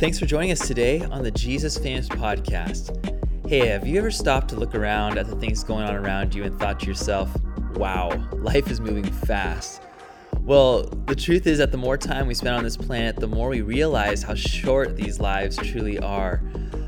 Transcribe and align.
Thanks 0.00 0.18
for 0.18 0.24
joining 0.24 0.50
us 0.50 0.66
today 0.66 1.02
on 1.02 1.22
the 1.22 1.30
Jesus 1.30 1.76
Famous 1.76 2.08
Podcast. 2.08 2.96
Hey, 3.46 3.66
have 3.66 3.86
you 3.86 3.98
ever 3.98 4.10
stopped 4.10 4.48
to 4.48 4.56
look 4.56 4.74
around 4.74 5.18
at 5.18 5.26
the 5.26 5.36
things 5.36 5.62
going 5.62 5.84
on 5.84 5.94
around 5.94 6.34
you 6.34 6.42
and 6.42 6.58
thought 6.58 6.80
to 6.80 6.86
yourself, 6.86 7.30
wow, 7.74 8.08
life 8.32 8.70
is 8.70 8.80
moving 8.80 9.04
fast? 9.04 9.82
Well, 10.40 10.84
the 10.84 11.14
truth 11.14 11.46
is 11.46 11.58
that 11.58 11.70
the 11.70 11.76
more 11.76 11.98
time 11.98 12.26
we 12.26 12.32
spend 12.32 12.56
on 12.56 12.64
this 12.64 12.78
planet, 12.78 13.16
the 13.16 13.26
more 13.26 13.50
we 13.50 13.60
realize 13.60 14.22
how 14.22 14.34
short 14.34 14.96
these 14.96 15.20
lives 15.20 15.58
truly 15.58 15.98
are. 15.98 16.38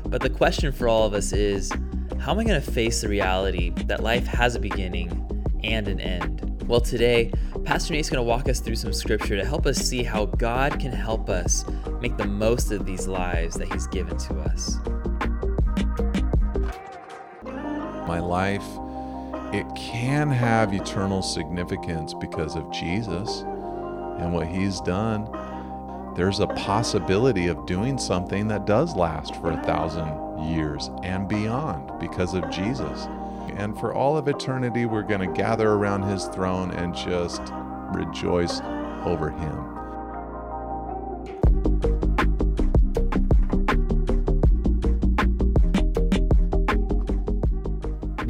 But 0.07 0.23
the 0.23 0.31
question 0.31 0.71
for 0.71 0.87
all 0.87 1.05
of 1.05 1.13
us 1.13 1.33
is 1.33 1.71
how 2.19 2.31
am 2.31 2.39
I 2.39 2.43
going 2.45 2.59
to 2.59 2.71
face 2.71 3.01
the 3.01 3.09
reality 3.09 3.69
that 3.85 4.01
life 4.01 4.25
has 4.25 4.55
a 4.55 4.59
beginning 4.59 5.59
and 5.63 5.87
an 5.87 6.01
end? 6.01 6.63
Well, 6.67 6.81
today, 6.81 7.31
Pastor 7.63 7.93
Nate's 7.93 8.09
going 8.09 8.25
to 8.25 8.27
walk 8.27 8.49
us 8.49 8.59
through 8.59 8.77
some 8.77 8.91
scripture 8.91 9.35
to 9.35 9.45
help 9.45 9.67
us 9.67 9.77
see 9.77 10.01
how 10.01 10.25
God 10.25 10.79
can 10.79 10.91
help 10.91 11.29
us 11.29 11.63
make 12.03 12.17
the 12.17 12.27
most 12.27 12.73
of 12.73 12.85
these 12.85 13.07
lives 13.07 13.55
that 13.55 13.71
He's 13.71 13.87
given 13.87 14.17
to 14.17 14.39
us. 14.41 14.77
My 18.05 18.19
life, 18.19 18.65
it 19.53 19.65
can 19.73 20.29
have 20.29 20.73
eternal 20.73 21.21
significance 21.21 22.13
because 22.13 22.57
of 22.57 22.69
Jesus 22.73 23.43
and 24.19 24.33
what 24.33 24.47
He's 24.47 24.81
done. 24.81 25.29
There's 26.17 26.41
a 26.41 26.47
possibility 26.47 27.47
of 27.47 27.65
doing 27.65 27.97
something 27.97 28.49
that 28.49 28.65
does 28.65 28.97
last 28.97 29.37
for 29.37 29.51
a 29.51 29.63
thousand 29.63 30.49
years 30.53 30.89
and 31.03 31.29
beyond 31.29 31.99
because 32.01 32.33
of 32.33 32.49
Jesus. 32.49 33.07
And 33.55 33.79
for 33.79 33.93
all 33.93 34.17
of 34.17 34.27
eternity, 34.27 34.85
we're 34.85 35.03
going 35.03 35.21
to 35.21 35.41
gather 35.41 35.69
around 35.69 36.03
his 36.03 36.25
throne 36.25 36.71
and 36.71 36.93
just 36.93 37.41
rejoice 37.93 38.59
over 39.05 39.29
him. 39.29 39.82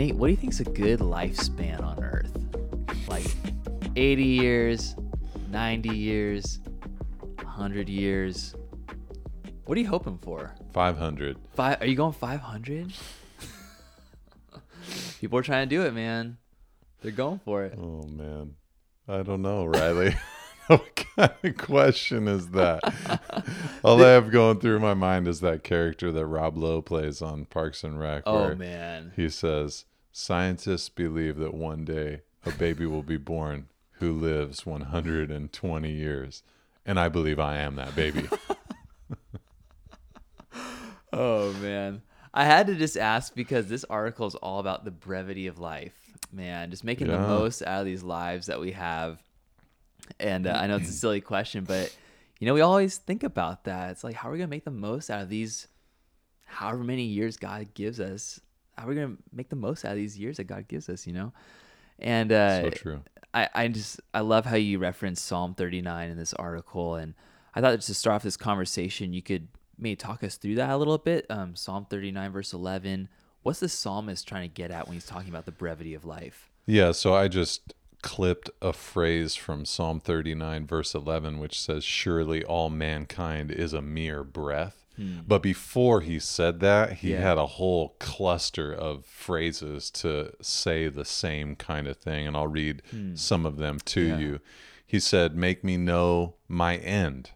Nate, 0.04 0.16
what 0.16 0.28
do 0.28 0.32
you 0.32 0.38
think 0.38 0.52
is 0.52 0.60
a 0.60 0.66
good 0.66 1.00
lifespan 1.00 1.82
on 1.82 2.04
Earth? 2.04 2.38
Like 3.08 3.26
80 3.96 4.22
years, 4.22 4.98
90 5.50 5.96
years, 5.96 6.60
100 7.38 7.88
years? 7.88 8.54
What 9.64 9.78
are 9.78 9.80
you 9.80 9.88
hoping 9.88 10.18
for? 10.18 10.56
500. 10.74 11.38
Five? 11.54 11.82
Are 11.82 11.86
you 11.86 11.96
going 11.96 12.12
500? 12.12 12.92
People 15.22 15.40
are 15.40 15.42
trying 15.42 15.70
to 15.70 15.74
do 15.74 15.84
it, 15.84 15.94
man. 15.94 16.36
They're 17.02 17.14
going 17.14 17.40
for 17.40 17.64
it. 17.64 17.80
Oh 17.82 18.04
man, 18.04 18.56
I 19.08 19.24
don't 19.24 19.42
know, 19.42 19.64
Riley. 19.64 20.18
what 20.68 21.06
kind 21.16 21.32
of 21.44 21.58
question 21.58 22.28
is 22.28 22.50
that? 22.50 22.82
All 23.86 24.04
I 24.04 24.10
have 24.10 24.32
going 24.32 24.60
through 24.60 24.80
my 24.80 24.96
mind 24.96 25.30
is 25.30 25.40
that 25.40 25.64
character 25.64 26.12
that 26.12 26.26
Rob 26.26 26.58
Lowe 26.58 26.82
plays 26.82 27.22
on 27.22 27.46
Parks 27.46 27.86
and 27.86 27.98
Rec. 27.98 28.24
Oh 28.26 28.54
man, 28.54 29.14
he 29.16 29.30
says 29.30 29.86
scientists 30.14 30.88
believe 30.88 31.38
that 31.38 31.54
one 31.54 31.84
day 31.84 32.22
a 32.46 32.52
baby 32.52 32.86
will 32.86 33.04
be 33.04 33.18
born 33.18 33.68
who 33.94 34.14
lives 34.14 34.66
120 34.66 35.92
years, 35.92 36.44
and 36.86 37.00
I 37.00 37.10
believe 37.10 37.40
I 37.40 37.58
am 37.58 37.76
that 37.76 37.96
baby. 37.96 38.30
oh 41.14 41.52
man. 41.54 42.02
I 42.36 42.46
had 42.46 42.66
to 42.68 42.76
just 42.76 42.98
ask 42.98 43.36
because 43.36 43.68
this 43.68 43.86
article 43.90 44.26
is 44.26 44.34
all 44.36 44.60
about 44.60 44.86
the 44.86 44.92
brevity 44.92 45.46
of 45.46 45.60
life, 45.60 45.94
man. 46.32 46.72
Just 46.72 46.84
making 46.84 47.08
yeah. 47.08 47.18
the 47.18 47.28
most 47.28 47.62
out 47.62 47.82
of 47.82 47.86
these 47.86 48.02
lives 48.02 48.48
that 48.48 48.60
we 48.60 48.72
have. 48.72 49.22
And 50.20 50.48
uh, 50.48 50.58
I 50.60 50.66
know 50.68 50.78
it's 50.78 50.90
a 50.90 50.94
silly 50.94 51.22
question, 51.22 51.64
but 51.64 51.96
you 52.40 52.48
know, 52.48 52.54
we 52.54 52.62
always 52.62 52.98
think 52.98 53.24
about 53.24 53.66
that. 53.66 53.92
It's 53.92 54.04
like, 54.04 54.16
how 54.16 54.30
are 54.30 54.32
we 54.32 54.40
gonna 54.40 54.48
make 54.48 54.66
the 54.66 54.72
most 54.72 55.10
out 55.10 55.22
of 55.22 55.30
these, 55.30 55.68
however 56.46 56.84
many 56.84 57.04
years 57.04 57.38
God 57.38 57.74
gives 57.74 58.00
us? 58.00 58.40
How 58.78 58.86
are 58.86 58.90
we 58.90 58.96
gonna 58.96 59.18
make 59.32 59.50
the 59.50 59.56
most 59.56 59.86
out 59.86 59.92
of 59.92 59.98
these 59.98 60.18
years 60.18 60.38
that 60.38 60.46
God 60.46 60.68
gives 60.68 60.90
us? 60.90 61.06
You 61.08 61.14
know, 61.14 61.34
and 62.00 62.32
uh, 62.32 62.64
so 62.64 62.70
true. 62.72 63.02
I, 63.34 63.50
I 63.54 63.68
just 63.68 64.00
I 64.14 64.22
love 64.22 64.46
how 64.46 64.56
you 64.56 64.80
reference 64.80 65.22
Psalm 65.22 65.54
39 65.54 66.10
in 66.10 66.18
this 66.18 66.34
article, 66.34 66.96
and 66.96 67.14
I 67.56 67.62
thought 67.62 67.80
to 67.80 67.94
start 67.94 68.16
off 68.16 68.24
this 68.24 68.38
conversation, 68.38 69.14
you 69.14 69.22
could 69.22 69.48
maybe 69.78 69.96
talk 69.96 70.24
us 70.24 70.38
through 70.38 70.56
that 70.56 70.70
a 70.70 70.78
little 70.78 70.98
bit? 70.98 71.26
Um, 71.30 71.56
psalm 71.56 71.86
39, 71.90 72.32
verse 72.32 72.54
11. 72.54 73.10
What's 73.44 73.60
the 73.60 73.70
psalmist 73.70 74.28
trying 74.28 74.50
to 74.50 74.54
get 74.54 74.72
at 74.72 74.88
when 74.88 74.94
he's 74.96 75.06
talking 75.06 75.30
about 75.30 75.46
the 75.46 75.52
brevity 75.52 75.94
of 75.94 76.06
life? 76.06 76.50
Yeah, 76.66 76.94
so 76.94 77.14
I 77.14 77.28
just 77.28 77.74
clipped 78.02 78.50
a 78.62 78.72
phrase 78.72 79.36
from 79.36 79.66
Psalm 79.66 80.00
39, 80.00 80.66
verse 80.66 80.96
11, 80.96 81.40
which 81.40 81.60
says, 81.60 81.84
Surely 81.84 82.44
all 82.44 82.70
mankind 82.70 83.52
is 83.52 83.74
a 83.74 83.82
mere 83.82 84.24
breath. 84.24 84.83
Hmm. 84.96 85.20
But 85.28 85.42
before 85.42 86.02
he 86.02 86.20
said 86.20 86.60
that, 86.60 86.94
he 86.94 87.12
yeah. 87.12 87.22
had 87.22 87.38
a 87.38 87.46
whole 87.46 87.96
cluster 88.00 88.72
of 88.72 89.06
phrases 89.06 89.90
to 89.92 90.34
say 90.42 90.88
the 90.88 91.06
same 91.06 91.56
kind 91.56 91.88
of 91.88 91.98
thing. 91.98 92.28
And 92.28 92.38
I'll 92.38 92.48
read 92.48 92.82
hmm. 92.92 93.16
some 93.16 93.46
of 93.46 93.58
them 93.58 93.80
to 93.86 94.02
yeah. 94.02 94.18
you. 94.18 94.40
He 94.86 95.00
said, 95.00 95.36
Make 95.36 95.64
me 95.64 95.78
know 95.78 96.36
my 96.48 96.78
end 96.78 97.32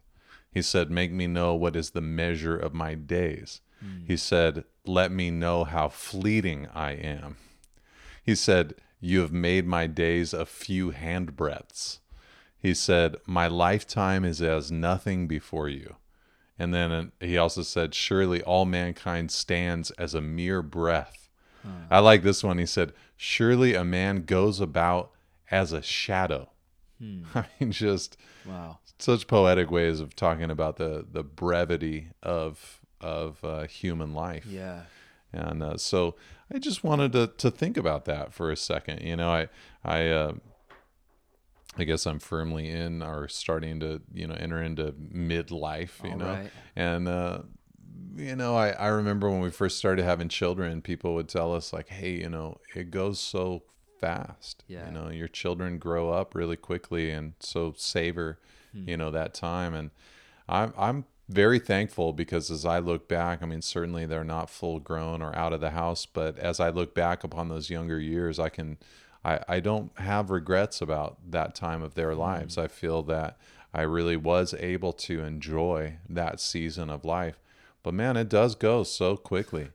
he 0.58 0.64
said, 0.64 0.90
Make 0.90 1.12
me 1.12 1.28
know 1.28 1.54
what 1.54 1.76
is 1.76 1.92
the 1.92 2.02
measure 2.02 2.58
of 2.58 2.74
my 2.74 2.96
days. 2.96 3.62
Mm. 3.84 4.08
He 4.08 4.18
said, 4.18 4.64
Let 4.88 5.12
me 5.12 5.30
know 5.30 5.66
how 5.66 5.88
fleeting 5.88 6.68
I 6.74 6.94
am. 6.94 7.38
He 8.24 8.34
said, 8.34 8.74
You 9.00 9.22
have 9.22 9.32
made 9.32 9.68
my 9.68 9.86
days 9.86 10.34
a 10.34 10.48
few 10.48 10.92
handbreadths. 10.92 12.00
He 12.58 12.74
said, 12.74 13.18
My 13.28 13.48
lifetime 13.48 14.26
is 14.26 14.42
as 14.42 14.72
nothing 14.72 15.28
before 15.28 15.70
you. 15.70 15.98
And 16.60 16.74
then 16.74 16.92
uh, 16.92 17.06
he 17.20 17.38
also 17.38 17.62
said, 17.62 17.94
Surely 17.94 18.42
all 18.42 18.66
mankind 18.66 19.32
stands 19.32 19.92
as 19.92 20.14
a 20.14 20.22
mere 20.22 20.62
breath. 20.62 21.30
Huh. 21.64 21.70
I 21.92 22.00
like 22.00 22.24
this 22.24 22.44
one. 22.44 22.58
He 22.58 22.66
said, 22.66 22.94
Surely 23.16 23.76
a 23.76 23.84
man 23.84 24.24
goes 24.24 24.60
about 24.60 25.12
as 25.52 25.72
a 25.72 25.82
shadow. 25.82 26.50
Hmm. 27.00 27.24
I 27.36 27.46
mean, 27.60 27.72
just 27.72 28.18
wow, 28.46 28.80
such 28.98 29.28
poetic 29.28 29.70
ways 29.70 30.00
of 30.00 30.16
talking 30.16 30.50
about 30.50 30.78
the 30.78 31.06
the 31.12 31.24
brevity 31.24 32.10
of 32.24 32.82
of 33.00 33.44
uh, 33.44 33.68
human 33.68 34.14
life. 34.14 34.46
Yeah, 34.46 34.84
and 35.32 35.62
uh, 35.62 35.78
so 35.78 36.16
I 36.54 36.60
just 36.60 36.84
wanted 36.84 37.12
to 37.14 37.28
to 37.38 37.52
think 37.52 37.78
about 37.78 38.06
that 38.06 38.34
for 38.34 38.52
a 38.52 38.58
second. 38.58 39.02
You 39.02 39.16
know, 39.16 39.30
I 39.30 39.50
I. 39.84 40.08
Uh, 40.08 40.34
I 41.78 41.84
guess 41.84 42.06
I'm 42.06 42.20
firmly 42.20 42.70
in 42.70 43.02
or 43.02 43.28
starting 43.28 43.80
to, 43.82 44.02
you 44.14 44.28
know, 44.28 44.36
enter 44.36 44.62
into 44.62 44.92
midlife, 44.94 46.04
you 46.04 46.12
All 46.12 46.18
know, 46.18 46.26
right. 46.26 46.52
and 46.76 47.08
uh, 47.08 47.40
you 48.16 48.36
know, 48.36 48.56
I, 48.56 48.70
I 48.70 48.88
remember 48.88 49.30
when 49.30 49.42
we 49.42 49.52
first 49.52 49.78
started 49.78 50.04
having 50.04 50.30
children, 50.30 50.82
people 50.82 51.14
would 51.16 51.30
tell 51.30 51.54
us 51.54 51.72
like, 51.72 51.90
hey, 51.90 52.12
you 52.12 52.30
know, 52.30 52.58
it 52.76 52.92
goes 52.92 53.20
so 53.20 53.64
fast. 54.00 54.64
Yeah. 54.68 54.88
You 54.88 54.92
know, 54.92 55.10
your 55.10 55.28
children 55.28 55.78
grow 55.78 56.12
up 56.12 56.36
really 56.36 56.58
quickly 56.58 57.12
and 57.12 57.34
so 57.40 57.74
savor, 57.78 58.40
hmm. 58.72 58.90
you 58.90 58.98
know, 58.98 59.12
that 59.12 59.34
time. 59.34 59.74
And 59.74 59.92
I'm 60.50 60.74
I'm 60.78 61.06
very 61.30 61.60
thankful 61.60 62.14
because 62.14 62.50
as 62.50 62.66
I 62.66 62.80
look 62.80 63.08
back, 63.08 63.44
I 63.44 63.46
mean, 63.46 63.62
certainly 63.62 64.06
they're 64.06 64.24
not 64.24 64.50
full 64.50 64.80
grown 64.80 65.22
or 65.22 65.36
out 65.36 65.54
of 65.54 65.62
the 65.62 65.72
house, 65.72 66.06
but 66.06 66.38
as 66.40 66.60
I 66.60 66.70
look 66.70 66.96
back 66.96 67.24
upon 67.24 67.50
those 67.50 67.70
younger 67.70 68.00
years, 68.00 68.40
I 68.40 68.50
can 68.50 68.78
I, 69.28 69.40
I 69.48 69.60
don't 69.60 69.92
have 70.00 70.30
regrets 70.30 70.82
about 70.82 71.18
that 71.30 71.54
time 71.54 71.84
of 71.84 71.96
their 71.96 72.16
lives. 72.16 72.56
Hmm. 72.56 72.62
I 72.62 72.68
feel 72.68 73.04
that 73.04 73.38
I 73.74 73.82
really 73.82 74.18
was 74.18 74.54
able 74.58 74.94
to 74.94 75.20
enjoy 75.22 75.98
that 76.10 76.40
season 76.40 76.90
of 76.90 77.04
life. 77.04 77.40
But 77.84 77.94
man, 77.94 78.18
it 78.18 78.30
does 78.30 78.56
go 78.56 78.84
so 78.84 79.18
quickly 79.18 79.70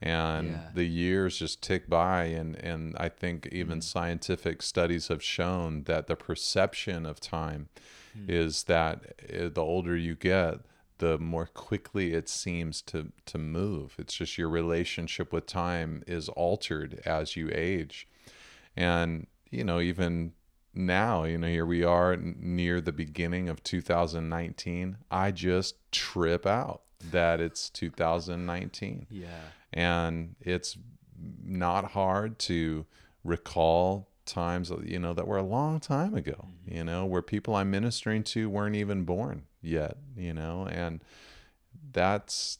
and 0.00 0.50
yeah. 0.50 0.60
the 0.74 0.84
years 0.84 1.38
just 1.38 1.62
tick 1.62 1.88
by 1.88 2.24
and 2.24 2.56
and 2.56 2.94
I 2.98 3.08
think 3.08 3.48
even 3.52 3.78
mm. 3.78 3.82
scientific 3.82 4.60
studies 4.60 5.08
have 5.08 5.22
shown 5.22 5.84
that 5.84 6.08
the 6.08 6.16
perception 6.16 7.06
of 7.06 7.20
time 7.20 7.68
mm. 8.16 8.28
is 8.28 8.64
that 8.64 9.14
eh, 9.28 9.48
the 9.52 9.62
older 9.62 9.96
you 9.96 10.14
get 10.14 10.58
the 10.98 11.16
more 11.18 11.46
quickly 11.46 12.12
it 12.12 12.28
seems 12.28 12.82
to 12.82 13.12
to 13.26 13.38
move 13.38 13.94
it's 13.98 14.14
just 14.14 14.36
your 14.36 14.48
relationship 14.48 15.32
with 15.32 15.46
time 15.46 16.02
is 16.06 16.28
altered 16.30 17.00
as 17.06 17.34
you 17.34 17.48
age 17.54 18.06
and 18.76 19.26
you 19.50 19.64
know 19.64 19.80
even 19.80 20.32
now 20.74 21.24
you 21.24 21.38
know 21.38 21.46
here 21.46 21.66
we 21.66 21.84
are 21.84 22.16
near 22.16 22.80
the 22.80 22.92
beginning 22.92 23.48
of 23.48 23.62
2019 23.62 24.96
i 25.10 25.30
just 25.30 25.76
trip 25.92 26.46
out 26.46 26.82
that 27.10 27.40
it's 27.40 27.70
2019 27.70 29.06
yeah 29.10 29.28
and 29.72 30.34
it's 30.40 30.76
not 31.44 31.92
hard 31.92 32.38
to 32.38 32.84
recall 33.22 34.08
times 34.26 34.72
you 34.84 34.98
know 34.98 35.12
that 35.12 35.26
were 35.26 35.36
a 35.36 35.42
long 35.42 35.78
time 35.78 36.14
ago 36.14 36.46
mm-hmm. 36.46 36.76
you 36.76 36.84
know 36.84 37.04
where 37.04 37.22
people 37.22 37.54
i'm 37.54 37.70
ministering 37.70 38.22
to 38.22 38.48
weren't 38.48 38.76
even 38.76 39.04
born 39.04 39.44
yet 39.60 39.96
you 40.16 40.32
know 40.32 40.66
and 40.70 41.02
that's 41.92 42.58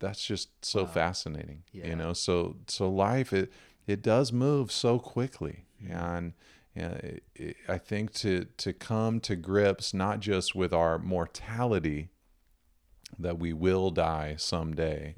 that's 0.00 0.24
just 0.24 0.48
so 0.64 0.82
wow. 0.82 0.88
fascinating 0.88 1.62
yeah. 1.72 1.86
you 1.86 1.96
know 1.96 2.12
so 2.12 2.56
so 2.66 2.90
life 2.90 3.32
it 3.32 3.52
it 3.86 4.02
does 4.02 4.32
move 4.32 4.72
so 4.72 4.98
quickly 4.98 5.64
and 5.88 6.32
it, 6.74 7.22
it, 7.34 7.56
I 7.68 7.78
think 7.78 8.12
to 8.14 8.46
to 8.56 8.72
come 8.72 9.20
to 9.20 9.36
grips 9.36 9.94
not 9.94 10.20
just 10.20 10.54
with 10.54 10.72
our 10.72 10.98
mortality 10.98 12.08
that 13.18 13.38
we 13.38 13.52
will 13.52 13.90
die 13.90 14.34
someday, 14.36 15.14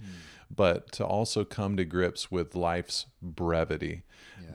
but 0.54 0.92
to 0.92 1.04
also 1.04 1.44
come 1.44 1.76
to 1.76 1.84
grips 1.84 2.30
with 2.30 2.54
life's 2.54 3.06
brevity. 3.22 4.02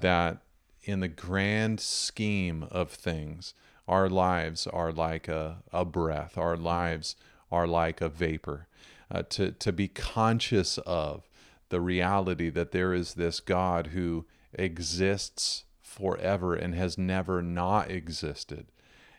That 0.02 0.44
in 0.84 1.00
the 1.00 1.08
grand 1.08 1.80
scheme 1.80 2.64
of 2.72 2.92
things, 2.92 3.54
our 3.88 4.10
lives 4.10 4.68
are 4.68 4.92
like 4.92 5.28
a, 5.28 5.64
a 5.72 5.86
breath, 5.86 6.38
our 6.38 6.56
lives 6.58 7.16
are 7.52 7.68
like 7.68 8.02
a 8.02 8.10
vapor. 8.10 8.68
Uh, 9.10 9.24
to, 9.24 9.52
to 9.52 9.74
be 9.74 9.90
conscious 9.90 10.78
of 10.86 11.28
the 11.72 11.82
reality 11.82 12.50
that 12.52 12.72
there 12.72 12.94
is 12.94 13.16
this 13.16 13.40
God 13.40 13.88
who 13.88 14.26
exists 14.54 15.66
forever 15.82 16.54
and 16.54 16.76
has 16.76 16.98
never 16.98 17.42
not 17.42 17.90
existed, 17.90 18.68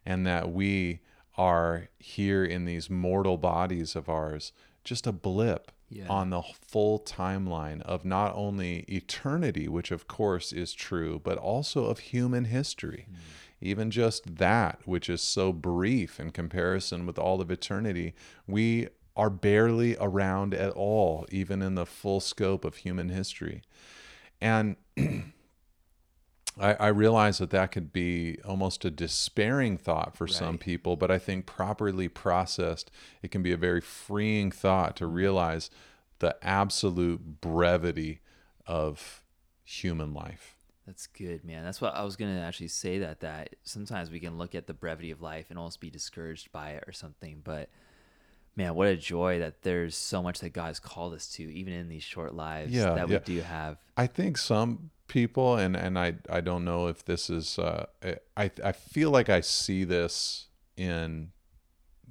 and 0.06 0.26
that 0.26 0.52
we 0.52 1.00
are 1.36 1.88
here 1.98 2.44
in 2.44 2.64
these 2.64 2.88
mortal 2.88 3.36
bodies 3.38 3.96
of 3.96 4.08
ours, 4.08 4.52
just 4.84 5.06
a 5.06 5.12
blip 5.12 5.72
Yeah. 5.88 6.08
on 6.08 6.30
the 6.30 6.42
full 6.42 7.00
timeline 7.00 7.82
of 7.82 8.04
not 8.04 8.34
only 8.34 8.80
eternity, 8.88 9.68
which 9.68 9.90
of 9.90 10.06
course 10.08 10.52
is 10.52 10.72
true, 10.72 11.20
but 11.22 11.36
also 11.38 11.84
of 11.86 11.98
human 11.98 12.46
history. 12.46 13.06
Hmm. 13.08 13.16
Even 13.60 13.90
just 13.90 14.36
that, 14.36 14.80
which 14.86 15.08
is 15.08 15.20
so 15.22 15.52
brief 15.52 16.18
in 16.18 16.30
comparison 16.32 17.06
with 17.06 17.18
all 17.18 17.40
of 17.40 17.50
eternity, 17.50 18.12
we 18.46 18.88
are 19.16 19.30
barely 19.30 19.96
around 20.00 20.54
at 20.54 20.72
all, 20.72 21.26
even 21.30 21.62
in 21.62 21.74
the 21.74 21.86
full 21.86 22.20
scope 22.20 22.64
of 22.64 22.76
human 22.76 23.08
history. 23.08 23.62
And 24.40 24.76
I, 26.60 26.74
I 26.74 26.88
realize 26.88 27.38
that 27.38 27.50
that 27.50 27.72
could 27.72 27.92
be 27.92 28.38
almost 28.44 28.84
a 28.84 28.90
despairing 28.90 29.76
thought 29.78 30.16
for 30.16 30.26
some 30.26 30.58
people, 30.58 30.96
but 30.96 31.10
I 31.10 31.18
think 31.18 31.46
properly 31.46 32.08
processed, 32.08 32.90
it 33.22 33.30
can 33.30 33.42
be 33.42 33.52
a 33.52 33.56
very 33.56 33.80
freeing 33.80 34.50
thought 34.50 34.96
to 34.96 35.04
mm-hmm. 35.04 35.14
realize 35.14 35.70
the 36.18 36.36
absolute 36.42 37.40
brevity 37.40 38.20
of 38.66 39.22
human 39.64 40.12
life. 40.12 40.56
That's 40.86 41.06
good, 41.06 41.44
man. 41.44 41.64
That's 41.64 41.80
what 41.80 41.94
I 41.94 42.02
was 42.02 42.16
gonna 42.16 42.40
actually 42.40 42.68
say. 42.68 42.98
That 42.98 43.20
that 43.20 43.54
sometimes 43.62 44.10
we 44.10 44.18
can 44.18 44.36
look 44.36 44.54
at 44.54 44.66
the 44.66 44.74
brevity 44.74 45.12
of 45.12 45.22
life 45.22 45.46
and 45.48 45.58
almost 45.58 45.80
be 45.80 45.90
discouraged 45.90 46.50
by 46.50 46.70
it 46.70 46.84
or 46.86 46.92
something. 46.92 47.40
But 47.44 47.70
man, 48.56 48.74
what 48.74 48.88
a 48.88 48.96
joy 48.96 49.38
that 49.38 49.62
there's 49.62 49.96
so 49.96 50.22
much 50.22 50.40
that 50.40 50.52
God 50.52 50.66
has 50.66 50.80
called 50.80 51.14
us 51.14 51.28
to, 51.34 51.42
even 51.42 51.72
in 51.72 51.88
these 51.88 52.02
short 52.02 52.34
lives 52.34 52.72
Yeah, 52.72 52.94
that 52.94 53.08
yeah. 53.08 53.18
we 53.18 53.34
do 53.36 53.40
have. 53.40 53.78
I 53.96 54.06
think 54.06 54.38
some 54.38 54.90
people, 55.08 55.56
and 55.56 55.76
and 55.76 55.98
I 55.98 56.14
I 56.28 56.40
don't 56.40 56.64
know 56.64 56.86
if 56.88 57.04
this 57.04 57.30
is 57.30 57.58
uh, 57.58 57.86
I 58.36 58.50
I 58.64 58.72
feel 58.72 59.10
like 59.10 59.28
I 59.28 59.40
see 59.40 59.84
this 59.84 60.48
in 60.76 61.32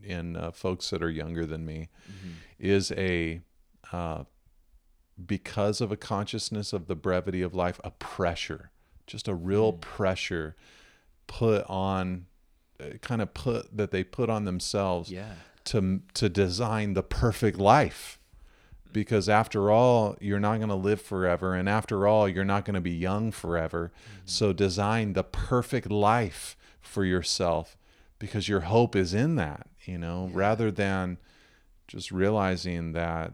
in 0.03 0.35
uh, 0.35 0.51
folks 0.51 0.89
that 0.89 1.03
are 1.03 1.09
younger 1.09 1.45
than 1.45 1.65
me 1.65 1.89
is 2.59 2.91
a 2.93 3.41
uh, 3.91 4.23
because 5.23 5.81
of 5.81 5.91
a 5.91 5.97
consciousness 5.97 6.73
of 6.73 6.87
the 6.87 6.95
brevity 6.95 7.41
of 7.41 7.53
life, 7.53 7.79
a 7.83 7.91
pressure, 7.91 8.71
just 9.05 9.27
a 9.27 9.35
real 9.35 9.73
pressure 9.73 10.55
put 11.27 11.63
on, 11.69 12.25
uh, 12.79 12.97
kind 13.01 13.21
of 13.21 13.33
put 13.33 13.75
that 13.75 13.91
they 13.91 14.03
put 14.03 14.29
on 14.29 14.45
themselves 14.45 15.11
Yeah. 15.11 15.33
To 15.65 16.01
to 16.13 16.29
design 16.29 16.93
the 16.93 17.03
perfect 17.03 17.57
life. 17.57 18.19
Because 18.91 19.29
after 19.29 19.71
all 19.71 20.17
you're 20.19 20.39
not 20.39 20.57
going 20.57 20.69
to 20.69 20.75
live 20.75 21.01
forever 21.01 21.55
and 21.55 21.69
after 21.69 22.05
all 22.05 22.27
you're 22.27 22.43
not 22.43 22.65
going 22.65 22.75
to 22.75 22.81
be 22.81 22.91
young 22.91 23.31
forever. 23.31 23.91
Mm-hmm. 23.93 24.21
So 24.25 24.53
design 24.53 25.13
the 25.13 25.23
perfect 25.23 25.89
life 25.89 26.57
for 26.81 27.05
yourself 27.05 27.77
because 28.19 28.49
your 28.49 28.61
hope 28.61 28.95
is 28.95 29.13
in 29.13 29.35
that 29.35 29.67
you 29.85 29.97
know 29.97 30.29
rather 30.33 30.71
than 30.71 31.17
just 31.87 32.11
realizing 32.11 32.91
that 32.91 33.33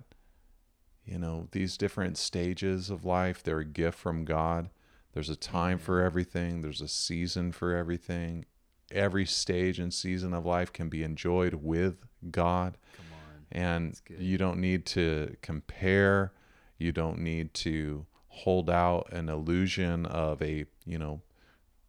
you 1.05 1.17
know 1.17 1.47
these 1.51 1.77
different 1.77 2.17
stages 2.17 2.89
of 2.89 3.03
life 3.03 3.41
they're 3.41 3.59
a 3.59 3.65
gift 3.65 3.97
from 3.97 4.25
god. 4.25 4.69
There's 5.13 5.29
a 5.29 5.35
time 5.35 5.79
for 5.79 5.97
mm-hmm. 5.97 6.05
everything. 6.05 6.61
There's 6.61 6.81
a 6.81 6.87
season 6.87 7.51
for 7.51 7.75
everything. 7.75 8.45
Every 8.91 9.25
stage 9.25 9.79
and 9.79 9.91
season 9.91 10.31
of 10.31 10.45
life 10.45 10.71
can 10.71 10.89
be 10.89 11.01
enjoyed 11.01 11.55
with 11.55 12.06
god 12.31 12.77
Come 12.95 13.05
on. 13.13 13.45
and 13.51 14.01
you 14.19 14.37
don't 14.37 14.59
need 14.59 14.85
to 14.87 15.35
compare 15.41 16.31
you 16.77 16.91
don't 16.91 17.19
need 17.19 17.53
to 17.55 18.05
hold 18.29 18.69
out 18.69 19.11
an 19.11 19.29
illusion 19.29 20.05
of 20.05 20.41
a 20.41 20.65
you 20.85 20.97
know 20.99 21.21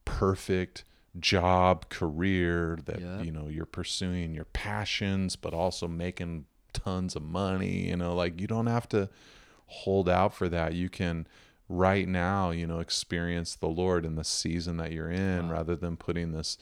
perfect 0.05 0.85
job 1.19 1.89
career 1.89 2.79
that 2.85 3.01
Yeah. 3.01 3.21
you 3.23 3.33
know 3.33 3.49
you're 3.49 3.67
pursuing 3.67 4.35
your 4.35 4.45
passions 4.47 5.37
but 5.37 5.53
also 5.53 5.89
making 5.89 6.47
tons 6.73 7.17
of 7.17 7.23
money 7.23 7.89
you 7.89 7.97
know 7.97 8.15
like 8.15 8.41
you 8.41 8.47
don't 8.47 8.67
have 8.67 8.89
to 8.91 9.09
hold 9.67 10.09
out 10.09 10.33
for 10.33 10.49
that 10.49 10.75
you 10.75 10.89
can 10.89 11.27
right 11.69 12.07
now 12.07 12.51
you 12.51 12.67
know 12.67 12.79
experience 12.79 13.55
the 13.57 13.67
lord 13.67 14.05
in 14.07 14.15
the 14.15 14.25
season 14.25 14.77
that 14.77 14.93
you're 14.93 15.11
in 15.11 15.49
Wow. 15.49 15.55
rather 15.55 15.77
than 15.77 15.97
putting 15.97 16.33
this 16.33 16.57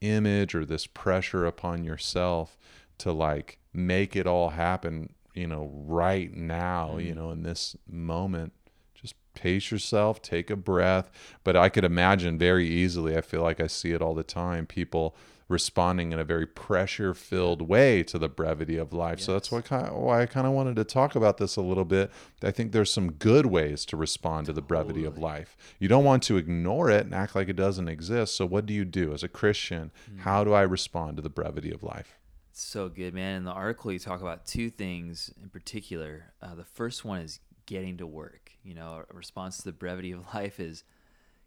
image 0.00 0.54
or 0.54 0.64
this 0.64 0.86
pressure 0.86 1.44
upon 1.44 1.84
yourself 1.84 2.56
to 2.98 3.12
like 3.12 3.58
make 3.72 4.16
it 4.16 4.26
all 4.26 4.50
happen 4.50 5.12
you 5.34 5.46
know 5.46 5.70
right 5.72 6.34
now 6.34 6.90
mm-hmm. 6.90 7.00
you 7.00 7.14
know 7.14 7.30
in 7.30 7.42
this 7.42 7.76
moment. 7.88 8.52
Just 8.94 9.14
pace 9.34 9.70
yourself 9.70 10.20
take 10.20 10.50
a 10.50 10.56
breath. 10.56 11.10
But 11.44 11.56
i 11.56 11.68
could 11.68 11.84
imagine 11.84 12.38
very 12.38 12.68
easily 12.68 13.16
i 13.16 13.20
feel 13.20 13.42
like 13.42 13.60
i 13.60 13.66
see 13.66 13.92
it 13.92 14.02
all 14.02 14.14
the 14.14 14.24
time 14.24 14.66
people 14.66 15.16
responding 15.48 16.12
in 16.12 16.18
a 16.18 16.24
very 16.24 16.46
pressure 16.46 17.14
filled 17.14 17.62
way 17.62 18.02
to 18.02 18.18
the 18.18 18.28
brevity 18.28 18.76
of 18.76 18.92
life 18.92 19.18
so 19.18 19.32
that's 19.32 19.50
Yes. 19.50 19.70
what 19.70 19.92
why 19.94 20.22
i 20.22 20.26
kind 20.26 20.46
of 20.46 20.52
wanted 20.52 20.76
to 20.76 20.84
talk 20.84 21.14
about 21.16 21.38
this 21.38 21.56
a 21.56 21.62
little 21.62 21.86
bit 21.86 22.10
i 22.42 22.50
think 22.50 22.72
there's 22.72 22.92
some 22.92 23.12
good 23.12 23.46
ways 23.46 23.86
to 23.86 23.96
respond 23.96 24.46
to 24.46 24.52
the 24.52 24.60
brevity 24.62 25.04
of 25.04 25.16
life 25.18 25.56
you 25.78 25.88
don't 25.88 26.04
want 26.04 26.22
to 26.24 26.36
ignore 26.36 26.90
it 26.90 27.04
and 27.06 27.14
act 27.14 27.34
like 27.34 27.48
it 27.48 27.56
doesn't 27.56 27.88
exist 27.88 28.36
so 28.36 28.44
what 28.44 28.66
do 28.66 28.74
you 28.74 28.84
do 28.84 29.12
as 29.14 29.22
a 29.22 29.28
christian 29.28 29.90
how 30.18 30.44
do 30.44 30.52
i 30.52 30.62
respond 30.62 31.16
to 31.16 31.22
the 31.22 31.30
brevity 31.30 31.72
of 31.72 31.82
life 31.82 32.18
So 32.52 32.88
good, 32.88 33.14
man. 33.14 33.36
In 33.36 33.44
the 33.44 33.52
article, 33.52 33.92
you 33.92 34.00
talk 34.00 34.20
about 34.20 34.44
two 34.44 34.68
things 34.68 35.30
in 35.40 35.48
particular. 35.48 36.32
Uh, 36.42 36.56
the 36.56 36.64
first 36.64 37.04
one 37.04 37.20
is 37.20 37.38
getting 37.66 37.96
to 37.98 38.06
work. 38.06 38.50
You 38.64 38.74
know, 38.74 39.04
a 39.08 39.14
response 39.14 39.58
to 39.58 39.64
the 39.64 39.72
brevity 39.72 40.10
of 40.10 40.24
life 40.34 40.58
is 40.58 40.82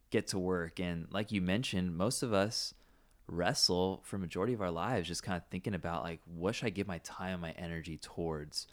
get 0.10 0.28
to 0.28 0.40
work. 0.40 0.80
And 0.80 1.08
like 1.12 1.34
you 1.34 1.42
mentioned, 1.42 1.98
most 1.98 2.24
of 2.24 2.32
us 2.32 2.74
wrestle 3.32 4.02
for 4.04 4.18
majority 4.18 4.54
of 4.54 4.62
our 4.62 4.72
lives 4.72 5.08
just 5.08 5.24
kind 5.24 5.38
of 5.38 5.44
thinking 5.50 5.74
about 5.74 6.04
like 6.04 6.20
what 6.36 6.56
should 6.56 6.68
I 6.68 6.70
give 6.70 6.88
my 6.88 7.00
time 7.00 7.34
and 7.34 7.42
my 7.42 7.52
energy 7.52 7.98
towards. 7.98 8.68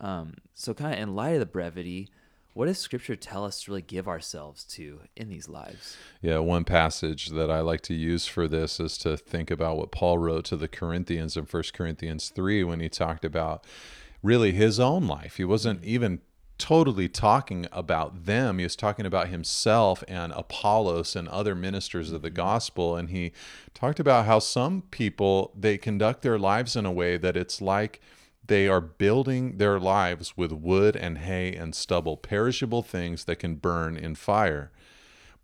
Um, 0.00 0.34
so 0.54 0.74
kind 0.74 0.94
of 0.94 1.00
in 1.00 1.16
light 1.16 1.34
of 1.34 1.40
the 1.40 1.46
brevity, 1.46 2.08
what 2.54 2.66
does 2.66 2.78
Scripture 2.78 3.16
tell 3.16 3.44
us 3.44 3.62
to 3.62 3.70
really 3.70 3.82
give 3.82 4.08
ourselves 4.08 4.64
to 4.64 5.00
in 5.16 5.28
these 5.28 5.48
lives? 5.48 5.96
Yeah, 6.20 6.38
one 6.38 6.64
passage 6.64 7.28
that 7.28 7.50
I 7.50 7.60
like 7.60 7.82
to 7.82 7.94
use 7.94 8.26
for 8.26 8.48
this 8.48 8.80
is 8.80 8.98
to 8.98 9.16
think 9.16 9.50
about 9.50 9.76
what 9.76 9.92
Paul 9.92 10.18
wrote 10.18 10.44
to 10.46 10.56
the 10.56 10.68
Corinthians 10.68 11.36
in 11.36 11.44
1 11.44 11.62
Corinthians 11.72 12.30
3 12.30 12.64
when 12.64 12.80
he 12.80 12.88
talked 12.88 13.24
about 13.24 13.64
really 14.22 14.52
his 14.52 14.80
own 14.80 15.06
life. 15.06 15.36
He 15.36 15.44
wasn't 15.44 15.84
even 15.84 16.20
totally 16.58 17.08
talking 17.08 17.66
about 17.72 18.26
them. 18.26 18.58
He 18.58 18.64
was 18.64 18.76
talking 18.76 19.06
about 19.06 19.28
himself 19.28 20.02
and 20.08 20.32
Apollos 20.32 21.16
and 21.16 21.28
other 21.28 21.54
ministers 21.54 22.12
of 22.12 22.22
the 22.22 22.28
mm-hmm. 22.28 22.36
gospel. 22.36 22.96
And 22.96 23.10
he 23.10 23.32
talked 23.74 24.00
about 24.00 24.26
how 24.26 24.40
some 24.40 24.82
people 24.90 25.52
they 25.56 25.78
conduct 25.78 26.22
their 26.22 26.38
lives 26.38 26.76
in 26.76 26.84
a 26.84 26.92
way 26.92 27.16
that 27.16 27.36
it's 27.36 27.62
like 27.62 28.00
they 28.46 28.66
are 28.66 28.80
building 28.80 29.58
their 29.58 29.78
lives 29.78 30.36
with 30.36 30.52
wood 30.52 30.96
and 30.96 31.18
hay 31.18 31.54
and 31.54 31.74
stubble, 31.74 32.16
perishable 32.16 32.82
things 32.82 33.24
that 33.24 33.36
can 33.36 33.54
burn 33.54 33.96
in 33.96 34.14
fire. 34.14 34.72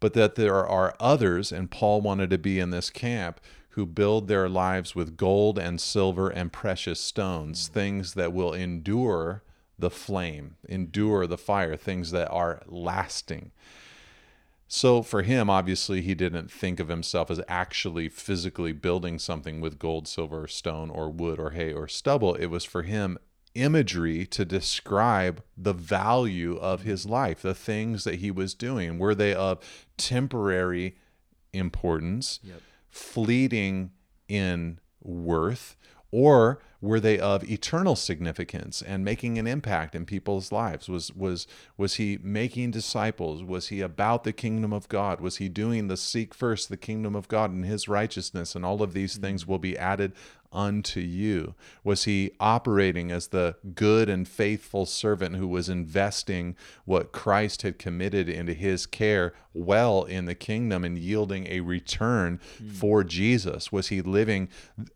But 0.00 0.14
that 0.14 0.34
there 0.34 0.66
are 0.66 0.96
others, 0.98 1.52
and 1.52 1.70
Paul 1.70 2.00
wanted 2.00 2.30
to 2.30 2.38
be 2.38 2.58
in 2.58 2.70
this 2.70 2.90
camp, 2.90 3.40
who 3.70 3.86
build 3.86 4.28
their 4.28 4.48
lives 4.48 4.94
with 4.94 5.16
gold 5.16 5.58
and 5.58 5.80
silver 5.80 6.28
and 6.28 6.52
precious 6.52 7.00
stones, 7.00 7.64
mm-hmm. 7.64 7.74
things 7.74 8.14
that 8.14 8.32
will 8.32 8.52
endure 8.52 9.43
the 9.78 9.90
flame, 9.90 10.56
endure 10.68 11.26
the 11.26 11.38
fire, 11.38 11.76
things 11.76 12.10
that 12.12 12.30
are 12.30 12.62
lasting. 12.66 13.50
So 14.66 15.02
for 15.02 15.22
him, 15.22 15.50
obviously, 15.50 16.00
he 16.00 16.14
didn't 16.14 16.50
think 16.50 16.80
of 16.80 16.88
himself 16.88 17.30
as 17.30 17.40
actually 17.48 18.08
physically 18.08 18.72
building 18.72 19.18
something 19.18 19.60
with 19.60 19.78
gold, 19.78 20.08
silver, 20.08 20.46
stone, 20.48 20.90
or 20.90 21.10
wood, 21.10 21.38
or 21.38 21.50
hay, 21.50 21.72
or 21.72 21.86
stubble. 21.86 22.34
It 22.34 22.46
was 22.46 22.64
for 22.64 22.82
him 22.82 23.18
imagery 23.54 24.26
to 24.26 24.44
describe 24.44 25.42
the 25.56 25.72
value 25.74 26.56
of 26.56 26.82
his 26.82 27.06
life, 27.06 27.42
the 27.42 27.54
things 27.54 28.02
that 28.04 28.16
he 28.16 28.30
was 28.30 28.54
doing. 28.54 28.98
Were 28.98 29.14
they 29.14 29.32
of 29.34 29.60
temporary 29.96 30.96
importance, 31.52 32.40
Yep. 32.42 32.60
fleeting 32.88 33.90
in 34.28 34.80
worth, 35.02 35.76
or 36.10 36.60
were 36.84 37.00
they 37.00 37.18
of 37.18 37.50
eternal 37.50 37.96
significance 37.96 38.82
and 38.82 39.02
making 39.02 39.38
an 39.38 39.46
impact 39.46 39.94
in 39.94 40.04
people's 40.04 40.52
lives? 40.52 40.86
Was 40.86 41.10
was 41.16 41.46
was 41.78 41.94
he 41.94 42.18
making 42.22 42.72
disciples? 42.72 43.42
Was 43.42 43.68
he 43.68 43.80
about 43.80 44.24
the 44.24 44.34
kingdom 44.34 44.72
of 44.72 44.86
God? 44.88 45.18
Was 45.20 45.38
he 45.38 45.48
doing 45.48 45.88
the 45.88 45.96
seek 45.96 46.34
first 46.34 46.68
the 46.68 46.76
kingdom 46.76 47.16
of 47.16 47.26
God 47.26 47.50
and 47.50 47.64
his 47.64 47.88
righteousness 47.88 48.54
and 48.54 48.66
all 48.66 48.82
of 48.82 48.92
these 48.92 49.14
mm-hmm. 49.14 49.22
things 49.22 49.46
will 49.46 49.58
be 49.58 49.78
added 49.78 50.12
unto 50.54 51.00
you? 51.00 51.54
Was 51.82 52.04
he 52.04 52.32
operating 52.38 53.10
as 53.10 53.28
the 53.28 53.56
good 53.74 54.08
and 54.08 54.26
faithful 54.26 54.86
servant 54.86 55.36
who 55.36 55.48
was 55.48 55.68
investing 55.68 56.56
what 56.84 57.12
Christ 57.12 57.62
had 57.62 57.78
committed 57.78 58.28
into 58.28 58.54
his 58.54 58.86
care 58.86 59.34
well 59.52 60.04
in 60.04 60.24
the 60.26 60.34
kingdom 60.34 60.84
and 60.84 60.96
yielding 60.98 61.46
a 61.48 61.60
return 61.60 62.40
mm. 62.62 62.72
for 62.72 63.04
Jesus? 63.04 63.72
Was 63.72 63.88
he 63.88 64.00
living 64.00 64.48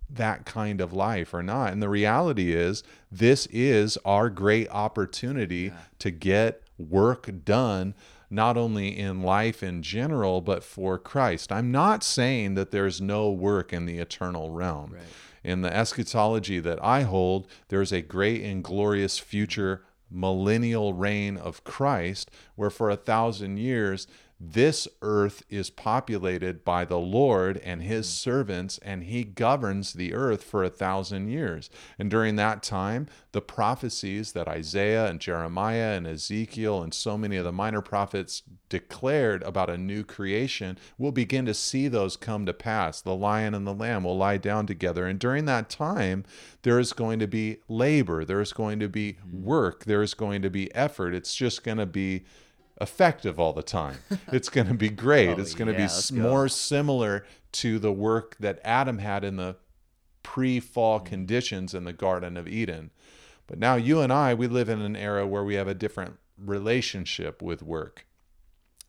that 0.08 0.46
kind 0.46 0.80
of 0.80 0.92
life 0.92 1.34
or 1.34 1.42
not? 1.42 1.72
And 1.72 1.82
the 1.82 1.88
reality 1.88 2.52
is, 2.52 2.82
this 3.10 3.46
is 3.46 3.98
our 4.04 4.30
great 4.30 4.68
opportunity 4.70 5.56
yeah. 5.56 5.72
to 5.98 6.10
get 6.10 6.62
work 6.78 7.30
done 7.44 7.94
not 8.30 8.56
only 8.56 8.98
in 8.98 9.22
life 9.22 9.62
in 9.62 9.82
general, 9.82 10.40
but 10.40 10.62
for 10.62 10.98
Christ. 10.98 11.50
I'm 11.50 11.70
not 11.70 12.04
saying 12.04 12.54
that 12.54 12.70
there's 12.70 13.00
no 13.00 13.30
work 13.30 13.72
in 13.72 13.86
the 13.86 13.98
eternal 13.98 14.50
realm. 14.50 14.92
Right 14.92 15.02
in 15.48 15.62
the 15.62 15.74
eschatology 15.74 16.60
that 16.60 16.82
I 16.84 17.02
hold, 17.02 17.48
there's 17.68 17.90
a 17.90 18.02
great 18.02 18.42
and 18.42 18.62
glorious 18.62 19.18
future 19.18 19.82
millennial 20.10 20.92
reign 20.92 21.38
of 21.38 21.64
Christ, 21.64 22.30
where 22.54 22.70
for 22.70 22.90
a 22.90 22.96
thousand 22.96 23.56
years 23.56 24.06
this 24.40 24.86
earth 25.02 25.42
is 25.48 25.68
populated 25.68 26.64
by 26.64 26.84
the 26.84 26.98
Lord 26.98 27.56
and 27.58 27.82
his 27.82 28.06
mm. 28.06 28.10
servants, 28.10 28.78
and 28.78 29.04
he 29.04 29.24
governs 29.24 29.94
the 29.94 30.14
earth 30.14 30.44
for 30.44 30.62
a 30.62 30.70
thousand 30.70 31.28
years. 31.28 31.70
And 31.98 32.08
during 32.08 32.36
that 32.36 32.62
time, 32.62 33.08
the 33.32 33.40
prophecies 33.40 34.32
that 34.32 34.46
Isaiah 34.46 35.06
and 35.06 35.20
Jeremiah 35.20 35.96
and 35.96 36.06
Ezekiel 36.06 36.82
and 36.82 36.94
so 36.94 37.18
many 37.18 37.36
of 37.36 37.44
the 37.44 37.52
minor 37.52 37.82
prophets 37.82 38.42
declared 38.68 39.42
about 39.42 39.70
a 39.70 39.76
new 39.76 40.04
creation, 40.04 40.78
we'll 40.98 41.10
begin 41.10 41.44
to 41.46 41.54
see 41.54 41.88
those 41.88 42.16
come 42.16 42.46
to 42.46 42.54
pass. 42.54 43.00
The 43.00 43.16
lion 43.16 43.54
and 43.54 43.66
the 43.66 43.74
lamb 43.74 44.04
will 44.04 44.16
lie 44.16 44.36
down 44.36 44.66
together. 44.66 45.06
And 45.06 45.18
during 45.18 45.46
that 45.46 45.68
time, 45.68 46.24
there 46.62 46.78
is 46.78 46.92
going 46.92 47.18
to 47.18 47.26
be 47.26 47.58
labor, 47.68 48.24
there 48.24 48.40
is 48.40 48.52
going 48.52 48.78
to 48.78 48.88
be 48.88 49.14
mm. 49.14 49.42
work, 49.42 49.84
there 49.84 50.02
is 50.02 50.14
going 50.14 50.42
to 50.42 50.50
be 50.50 50.72
effort. 50.76 51.12
It's 51.12 51.34
just 51.34 51.64
going 51.64 51.78
to 51.78 51.86
be 51.86 52.24
effective 52.80 53.38
all 53.38 53.52
the 53.52 53.62
time. 53.62 53.98
It's 54.32 54.48
going 54.48 54.66
to 54.68 54.74
be 54.74 54.90
great. 54.90 55.30
oh, 55.30 55.40
it's 55.40 55.54
going 55.54 55.72
to 55.72 55.80
yeah, 55.80 55.88
be 56.10 56.20
more 56.20 56.44
go. 56.44 56.48
similar 56.48 57.26
to 57.52 57.78
the 57.78 57.92
work 57.92 58.36
that 58.38 58.60
Adam 58.62 58.98
had 58.98 59.24
in 59.24 59.36
the 59.36 59.56
pre 60.22 60.60
fall 60.60 61.00
mm. 61.00 61.06
conditions 61.06 61.74
in 61.74 61.84
the 61.84 61.92
Garden 61.92 62.36
of 62.36 62.46
Eden. 62.46 62.90
But 63.46 63.58
now 63.58 63.76
you 63.76 64.00
and 64.00 64.12
I, 64.12 64.34
we 64.34 64.46
live 64.46 64.68
in 64.68 64.82
an 64.82 64.96
era 64.96 65.26
where 65.26 65.44
we 65.44 65.54
have 65.54 65.68
a 65.68 65.74
different 65.74 66.18
relationship 66.36 67.40
with 67.40 67.62
work. 67.62 68.06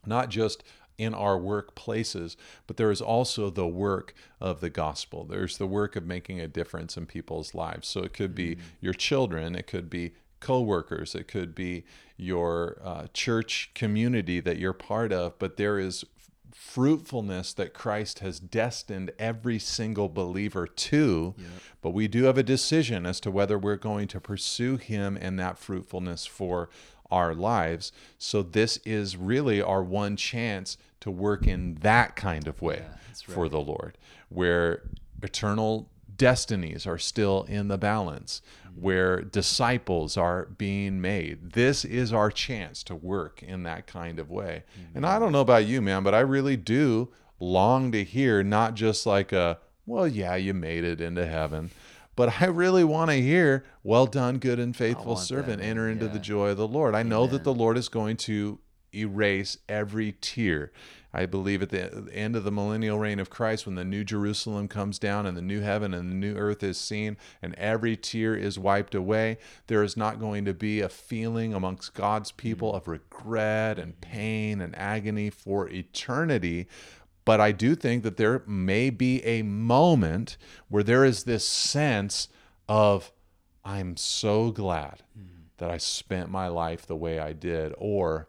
Not 0.06 0.30
just 0.30 0.64
in 0.98 1.14
our 1.14 1.40
workplaces, 1.40 2.36
but 2.68 2.76
there 2.76 2.92
is 2.92 3.02
also 3.02 3.50
the 3.50 3.68
work 3.68 4.14
of 4.42 4.60
the 4.60 4.70
gospel. 4.70 5.24
There's 5.24 5.58
the 5.58 5.66
work 5.66 5.96
of 5.96 6.06
making 6.06 6.42
a 6.42 6.48
difference 6.48 6.98
in 6.98 7.06
people's 7.06 7.56
lives. 7.56 7.88
So 7.88 8.02
it 8.02 8.14
could 8.14 8.36
be 8.36 8.58
mm. 8.58 8.60
your 8.82 8.94
children, 8.94 9.56
it 9.56 9.66
could 9.66 9.90
be 9.90 10.12
coworkers, 10.40 11.16
it 11.16 11.28
could 11.28 11.56
be 11.56 11.84
your 12.18 12.80
uh, 12.84 13.08
church 13.14 13.72
community 13.74 14.40
that 14.40 14.58
you're 14.58 14.74
part 14.74 15.12
of, 15.12 15.38
but 15.40 15.58
there 15.58 15.80
is 15.80 16.06
fruitfulness 16.54 17.54
that 17.54 17.74
Christ 17.74 18.20
has 18.20 18.40
destined 18.40 19.12
every 19.18 19.60
single 19.60 20.10
believer 20.10 20.68
to. 20.68 21.34
Yep. 21.38 21.48
But 21.82 21.90
we 21.92 22.08
do 22.08 22.26
have 22.26 22.38
a 22.38 22.44
decision 22.44 23.06
as 23.06 23.20
to 23.22 23.32
whether 23.32 23.58
we're 23.58 23.78
going 23.78 24.08
to 24.10 24.20
pursue 24.20 24.78
Him 24.78 25.18
and 25.20 25.40
that 25.40 25.58
fruitfulness 25.58 26.26
for 26.26 26.70
our 27.10 27.34
lives. 27.34 27.92
So, 28.18 28.44
this 28.44 28.78
is 28.86 29.18
really 29.18 29.62
our 29.62 29.84
one 29.84 30.16
chance 30.16 30.78
to 31.00 31.10
work 31.10 31.48
in 31.48 31.76
that 31.76 32.16
kind 32.16 32.48
of 32.48 32.62
way 32.62 32.82
yeah, 32.82 32.90
right. 32.90 33.34
for 33.34 33.50
the 33.50 33.62
Lord, 33.62 33.98
where 34.28 34.84
eternal 35.24 35.90
destinies 36.20 36.86
are 36.86 37.00
still 37.00 37.44
in 37.50 37.70
the 37.70 37.78
balance, 37.80 38.44
where 38.76 39.22
disciples 39.22 40.16
are 40.16 40.46
being 40.46 41.02
made. 41.02 41.54
This 41.54 41.84
is 41.84 42.14
our 42.14 42.30
chance 42.30 42.84
to 42.84 42.96
work 42.96 43.42
in 43.42 43.64
that 43.64 43.88
kind 43.88 44.20
of 44.20 44.30
way. 44.30 44.64
Mm-hmm. 44.80 44.98
And 44.98 45.06
I 45.08 45.18
don't 45.18 45.32
know 45.32 45.42
about 45.42 45.66
you, 45.66 45.82
man, 45.82 46.04
but 46.04 46.14
I 46.14 46.20
really 46.20 46.56
do 46.56 47.10
long 47.40 47.92
to 47.94 48.04
hear 48.04 48.44
not 48.44 48.76
just 48.76 49.08
like 49.08 49.32
a, 49.32 49.58
well, 49.88 50.08
yeah, 50.08 50.36
you 50.36 50.54
made 50.54 50.84
it 50.84 51.02
into 51.02 51.26
heaven. 51.26 51.72
But 52.16 52.42
I 52.42 52.46
really 52.48 52.84
want 52.84 53.10
to 53.12 53.22
hear, 53.22 53.64
well 53.82 54.06
done, 54.06 54.40
good 54.40 54.60
and 54.60 54.76
faithful 54.76 55.16
servant, 55.16 55.62
that. 55.62 55.66
enter 55.66 55.90
into 55.90 56.06
yeah. 56.06 56.12
the 56.12 56.20
joy 56.20 56.50
of 56.50 56.58
the 56.58 56.68
Lord. 56.68 56.94
I 56.94 57.00
Amen. 57.00 57.10
know 57.10 57.28
that 57.28 57.46
the 57.46 57.54
Lord 57.54 57.78
is 57.78 57.88
going 57.88 58.18
to 58.18 58.60
erase 58.94 59.58
every 59.70 60.16
tear. 60.20 60.72
I 61.12 61.26
believe 61.26 61.64
at 61.64 61.70
the 61.70 62.08
end 62.14 62.36
of 62.36 62.44
the 62.44 62.52
millennial 62.52 63.00
reign 63.00 63.20
of 63.20 63.32
Christ, 63.32 63.66
when 63.66 63.76
the 63.76 63.84
new 63.84 64.04
Jerusalem 64.04 64.68
comes 64.68 65.00
down 65.00 65.26
and 65.26 65.36
the 65.36 65.42
new 65.42 65.62
heaven 65.62 65.94
and 65.94 66.12
the 66.12 66.16
new 66.16 66.36
earth 66.36 66.62
is 66.62 66.78
seen 66.78 67.18
and 67.42 67.56
every 67.56 67.98
tear 67.98 68.36
is 68.36 68.60
wiped 68.60 68.94
away, 68.94 69.40
there 69.68 69.82
is 69.82 69.98
not 69.98 70.20
going 70.20 70.46
to 70.46 70.54
be 70.54 70.82
a 70.82 70.90
feeling 70.90 71.54
amongst 71.54 71.96
God's 71.96 72.32
people 72.32 72.76
of 72.76 72.88
regret 72.88 73.80
and 73.80 74.00
pain 74.02 74.62
and 74.62 74.78
agony 74.78 75.32
for 75.32 75.68
eternity. 75.68 76.68
But 77.26 77.42
I 77.42 77.52
do 77.52 77.76
think 77.76 78.04
that 78.04 78.18
there 78.18 78.44
may 78.46 78.92
be 78.92 79.24
a 79.26 79.42
moment 79.42 80.38
where 80.68 80.84
there 80.84 81.04
is 81.04 81.24
this 81.24 81.48
sense 81.48 82.28
of, 82.68 83.12
I'm 83.66 83.98
so 83.98 84.52
glad 84.52 85.04
that 85.58 85.70
I 85.70 85.78
spent 85.78 86.30
my 86.30 86.48
life 86.48 86.86
the 86.86 86.96
way 86.96 87.20
I 87.20 87.34
did, 87.34 87.74
or 87.78 88.29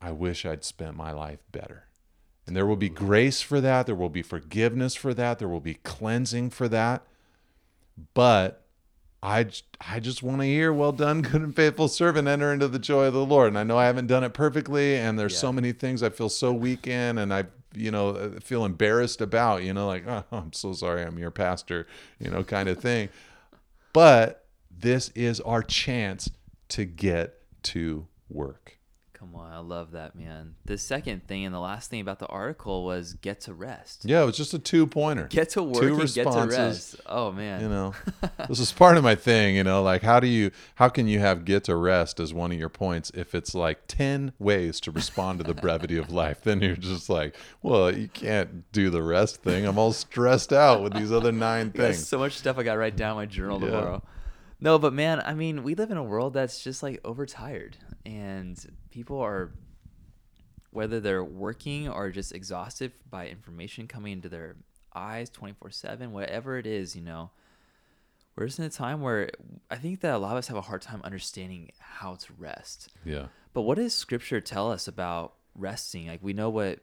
I 0.00 0.12
wish 0.12 0.46
I'd 0.46 0.64
spent 0.64 0.96
my 0.96 1.12
life 1.12 1.40
better. 1.50 1.84
And 2.46 2.56
there 2.56 2.66
will 2.66 2.76
be 2.76 2.88
grace 2.88 3.42
for 3.42 3.60
that. 3.60 3.86
There 3.86 3.94
will 3.94 4.08
be 4.08 4.22
forgiveness 4.22 4.94
for 4.94 5.12
that. 5.12 5.38
There 5.38 5.48
will 5.48 5.60
be 5.60 5.74
cleansing 5.74 6.50
for 6.50 6.66
that. 6.68 7.02
But 8.14 8.64
I, 9.22 9.48
I 9.86 10.00
just 10.00 10.22
want 10.22 10.40
to 10.40 10.46
hear, 10.46 10.72
well 10.72 10.92
done, 10.92 11.22
good 11.22 11.42
and 11.42 11.54
faithful 11.54 11.88
servant, 11.88 12.26
enter 12.26 12.52
into 12.52 12.68
the 12.68 12.78
joy 12.78 13.04
of 13.04 13.12
the 13.12 13.24
Lord. 13.24 13.48
And 13.48 13.58
I 13.58 13.64
know 13.64 13.76
I 13.76 13.84
haven't 13.84 14.06
done 14.06 14.24
it 14.24 14.32
perfectly. 14.32 14.96
And 14.96 15.18
there's 15.18 15.34
yeah. 15.34 15.40
so 15.40 15.52
many 15.52 15.72
things 15.72 16.02
I 16.02 16.08
feel 16.08 16.30
so 16.30 16.52
weak 16.52 16.86
in 16.86 17.18
and 17.18 17.34
I, 17.34 17.44
you 17.74 17.90
know, 17.90 18.10
uh, 18.10 18.40
feel 18.40 18.64
embarrassed 18.64 19.20
about, 19.20 19.62
you 19.62 19.74
know, 19.74 19.86
like, 19.86 20.06
oh, 20.06 20.24
I'm 20.32 20.54
so 20.54 20.72
sorry, 20.72 21.02
I'm 21.02 21.18
your 21.18 21.30
pastor, 21.30 21.86
you 22.18 22.30
know, 22.30 22.44
kind 22.44 22.68
of 22.70 22.78
thing. 22.78 23.10
But 23.92 24.46
this 24.70 25.10
is 25.10 25.40
our 25.40 25.62
chance 25.62 26.30
to 26.68 26.86
get 26.86 27.42
to 27.64 28.06
work. 28.30 28.77
Come 29.18 29.34
on, 29.34 29.52
I 29.52 29.58
love 29.58 29.92
that, 29.92 30.14
man. 30.14 30.54
The 30.64 30.78
second 30.78 31.26
thing 31.26 31.44
and 31.44 31.52
the 31.52 31.58
last 31.58 31.90
thing 31.90 32.00
about 32.00 32.20
the 32.20 32.28
article 32.28 32.84
was 32.84 33.14
get 33.14 33.40
to 33.42 33.52
rest. 33.52 34.04
Yeah, 34.04 34.22
it 34.22 34.26
was 34.26 34.36
just 34.36 34.54
a 34.54 34.60
two 34.60 34.86
pointer. 34.86 35.26
Get 35.26 35.50
to 35.50 35.62
work 35.64 35.82
two 35.82 35.98
and 35.98 36.14
get 36.14 36.30
to 36.30 36.46
rest. 36.46 36.94
Oh 37.04 37.32
man. 37.32 37.60
You 37.60 37.68
know, 37.68 37.94
this 38.48 38.60
is 38.60 38.70
part 38.70 38.96
of 38.96 39.02
my 39.02 39.16
thing. 39.16 39.56
You 39.56 39.64
know, 39.64 39.82
like 39.82 40.02
how 40.02 40.20
do 40.20 40.28
you, 40.28 40.52
how 40.76 40.88
can 40.88 41.08
you 41.08 41.18
have 41.18 41.44
get 41.44 41.64
to 41.64 41.74
rest 41.74 42.20
as 42.20 42.32
one 42.32 42.52
of 42.52 42.60
your 42.60 42.68
points 42.68 43.10
if 43.12 43.34
it's 43.34 43.56
like 43.56 43.88
ten 43.88 44.34
ways 44.38 44.78
to 44.82 44.92
respond 44.92 45.40
to 45.40 45.44
the 45.44 45.54
brevity 45.54 45.96
of 45.96 46.12
life? 46.12 46.42
Then 46.42 46.60
you're 46.60 46.76
just 46.76 47.10
like, 47.10 47.34
well, 47.60 47.92
you 47.92 48.06
can't 48.06 48.70
do 48.70 48.88
the 48.88 49.02
rest 49.02 49.42
thing. 49.42 49.66
I'm 49.66 49.78
all 49.78 49.92
stressed 49.92 50.52
out 50.52 50.80
with 50.80 50.92
these 50.94 51.10
other 51.10 51.32
nine 51.32 51.70
things. 51.72 52.06
So 52.06 52.18
much 52.18 52.34
stuff 52.34 52.56
I 52.56 52.62
got 52.62 52.74
to 52.74 52.78
write 52.78 52.94
down 52.94 53.16
my 53.16 53.26
journal 53.26 53.60
yeah. 53.60 53.66
tomorrow. 53.66 54.02
No, 54.60 54.78
but 54.78 54.92
man, 54.92 55.22
I 55.24 55.34
mean, 55.34 55.62
we 55.62 55.74
live 55.74 55.90
in 55.90 55.96
a 55.96 56.02
world 56.02 56.34
that's 56.34 56.62
just 56.62 56.82
like 56.82 57.00
overtired, 57.04 57.76
and 58.04 58.58
people 58.90 59.20
are, 59.20 59.52
whether 60.70 60.98
they're 60.98 61.24
working 61.24 61.88
or 61.88 62.10
just 62.10 62.34
exhausted 62.34 62.92
by 63.08 63.28
information 63.28 63.86
coming 63.86 64.14
into 64.14 64.28
their 64.28 64.56
eyes 64.94 65.30
24 65.30 65.70
7, 65.70 66.12
whatever 66.12 66.58
it 66.58 66.66
is, 66.66 66.96
you 66.96 67.02
know, 67.02 67.30
we're 68.36 68.46
just 68.46 68.58
in 68.58 68.64
a 68.64 68.70
time 68.70 69.00
where 69.00 69.30
I 69.70 69.76
think 69.76 70.00
that 70.00 70.14
a 70.14 70.18
lot 70.18 70.32
of 70.32 70.38
us 70.38 70.48
have 70.48 70.56
a 70.56 70.62
hard 70.62 70.82
time 70.82 71.00
understanding 71.04 71.70
how 71.78 72.14
to 72.14 72.32
rest. 72.38 72.88
Yeah. 73.04 73.26
But 73.52 73.62
what 73.62 73.78
does 73.78 73.94
scripture 73.94 74.40
tell 74.40 74.70
us 74.70 74.86
about 74.86 75.34
resting? 75.54 76.06
Like, 76.06 76.22
we 76.22 76.32
know 76.32 76.50
what 76.50 76.80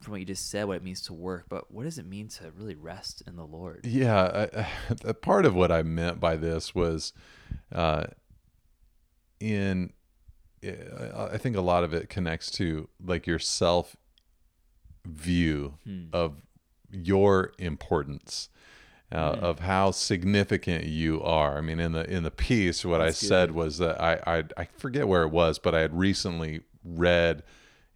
from 0.00 0.12
what 0.12 0.20
you 0.20 0.26
just 0.26 0.50
said 0.50 0.64
what 0.64 0.76
it 0.76 0.82
means 0.82 1.00
to 1.02 1.12
work 1.12 1.46
but 1.48 1.70
what 1.70 1.84
does 1.84 1.98
it 1.98 2.06
mean 2.06 2.28
to 2.28 2.50
really 2.56 2.74
rest 2.74 3.22
in 3.26 3.36
the 3.36 3.44
lord 3.44 3.80
yeah 3.84 4.48
I, 4.54 4.66
I, 5.08 5.12
part 5.20 5.46
of 5.46 5.54
what 5.54 5.70
i 5.70 5.82
meant 5.82 6.20
by 6.20 6.36
this 6.36 6.74
was 6.74 7.12
uh, 7.72 8.04
in 9.40 9.92
i 10.64 11.36
think 11.38 11.56
a 11.56 11.60
lot 11.60 11.84
of 11.84 11.92
it 11.92 12.08
connects 12.08 12.50
to 12.52 12.88
like 13.04 13.26
your 13.26 13.38
self 13.38 13.96
view 15.04 15.74
hmm. 15.84 16.04
of 16.12 16.42
your 16.90 17.52
importance 17.58 18.48
uh, 19.12 19.32
mm. 19.32 19.38
of 19.40 19.60
how 19.60 19.90
significant 19.90 20.84
you 20.84 21.22
are. 21.22 21.58
I 21.58 21.60
mean, 21.60 21.78
in 21.78 21.92
the 21.92 22.08
in 22.10 22.22
the 22.22 22.30
piece, 22.30 22.84
what 22.84 22.98
That's 22.98 23.18
I 23.18 23.20
good. 23.20 23.28
said 23.28 23.50
was 23.52 23.78
that 23.78 24.00
I, 24.00 24.38
I 24.38 24.44
I 24.56 24.64
forget 24.76 25.06
where 25.06 25.22
it 25.22 25.30
was, 25.30 25.58
but 25.58 25.74
I 25.74 25.80
had 25.80 25.96
recently 25.98 26.62
read 26.82 27.42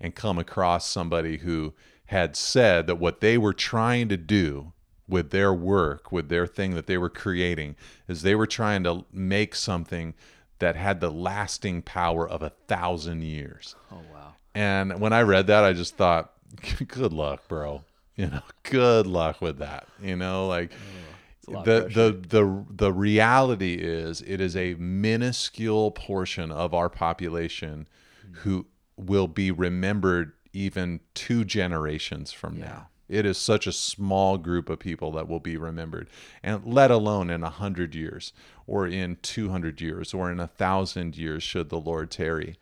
and 0.01 0.15
come 0.15 0.39
across 0.39 0.87
somebody 0.87 1.39
who 1.39 1.75
had 2.07 2.37
said 2.37 2.87
that 2.87 2.97
what 2.97 3.21
they 3.21 3.37
were 3.37 3.53
trying 3.53 4.09
to 4.09 4.17
do 4.17 4.73
with 5.09 5.31
their 5.31 5.53
work, 5.53 6.11
with 6.11 6.29
their 6.29 6.47
thing 6.47 6.75
that 6.75 6.87
they 6.87 6.99
were 6.99 7.11
creating, 7.11 7.77
is 8.09 8.23
they 8.23 8.35
were 8.35 8.47
trying 8.47 8.83
to 8.85 9.05
make 9.13 9.55
something 9.55 10.15
that 10.59 10.77
had 10.77 11.01
the 11.01 11.11
lasting 11.11 11.83
power 11.83 12.29
of 12.29 12.43
a 12.43 12.51
thousand 12.67 13.23
years. 13.23 13.75
Oh 13.93 14.03
wow. 14.13 14.35
And 14.55 15.01
when 15.01 15.13
I 15.13 15.23
read 15.23 15.49
that, 15.49 15.65
I 15.65 15.73
just 15.73 15.97
thought, 15.97 16.33
good 16.89 17.13
luck, 17.13 17.47
bro. 17.49 17.85
You 18.17 18.29
know, 18.29 18.41
good 18.63 19.07
luck 19.07 19.41
with 19.41 19.59
that. 19.59 19.87
You 20.03 20.17
know, 20.17 20.47
like 20.47 20.73
It's 21.39 21.49
a 21.49 21.51
lot 21.51 21.69
of 21.69 21.93
the 21.95 22.11
the 22.11 22.29
the 22.29 22.65
the 22.71 22.93
reality 22.93 23.75
is 23.75 24.23
it 24.23 24.41
is 24.41 24.57
a 24.57 24.75
minuscule 24.75 25.91
portion 25.91 26.51
of 26.51 26.73
our 26.75 26.89
population 26.89 27.87
mm-hmm. 28.25 28.35
who 28.41 28.67
will 28.97 29.29
be 29.29 29.51
remembered 29.51 30.33
even 30.53 31.01
two 31.15 31.45
generations 31.45 32.33
from 32.33 32.59
now. 32.59 32.89
It 33.09 33.25
is 33.25 33.39
such 33.39 33.67
a 33.67 33.73
small 33.73 34.37
group 34.37 34.69
of 34.69 34.81
people 34.81 35.13
that 35.13 35.29
will 35.29 35.39
be 35.39 35.57
remembered, 35.57 36.09
and 36.43 36.65
let 36.65 36.91
alone 36.91 37.31
in 37.31 37.45
a 37.45 37.51
hundred 37.51 37.95
years, 37.95 38.33
or 38.67 38.87
in 38.87 39.19
two 39.23 39.51
hundred 39.51 39.81
years, 39.81 40.13
or 40.13 40.31
in 40.31 40.41
a 40.41 40.49
thousand 40.49 41.17
years, 41.17 41.43
should 41.43 41.69
the 41.69 41.79
Lord 41.79 42.11
tarry. 42.11 42.57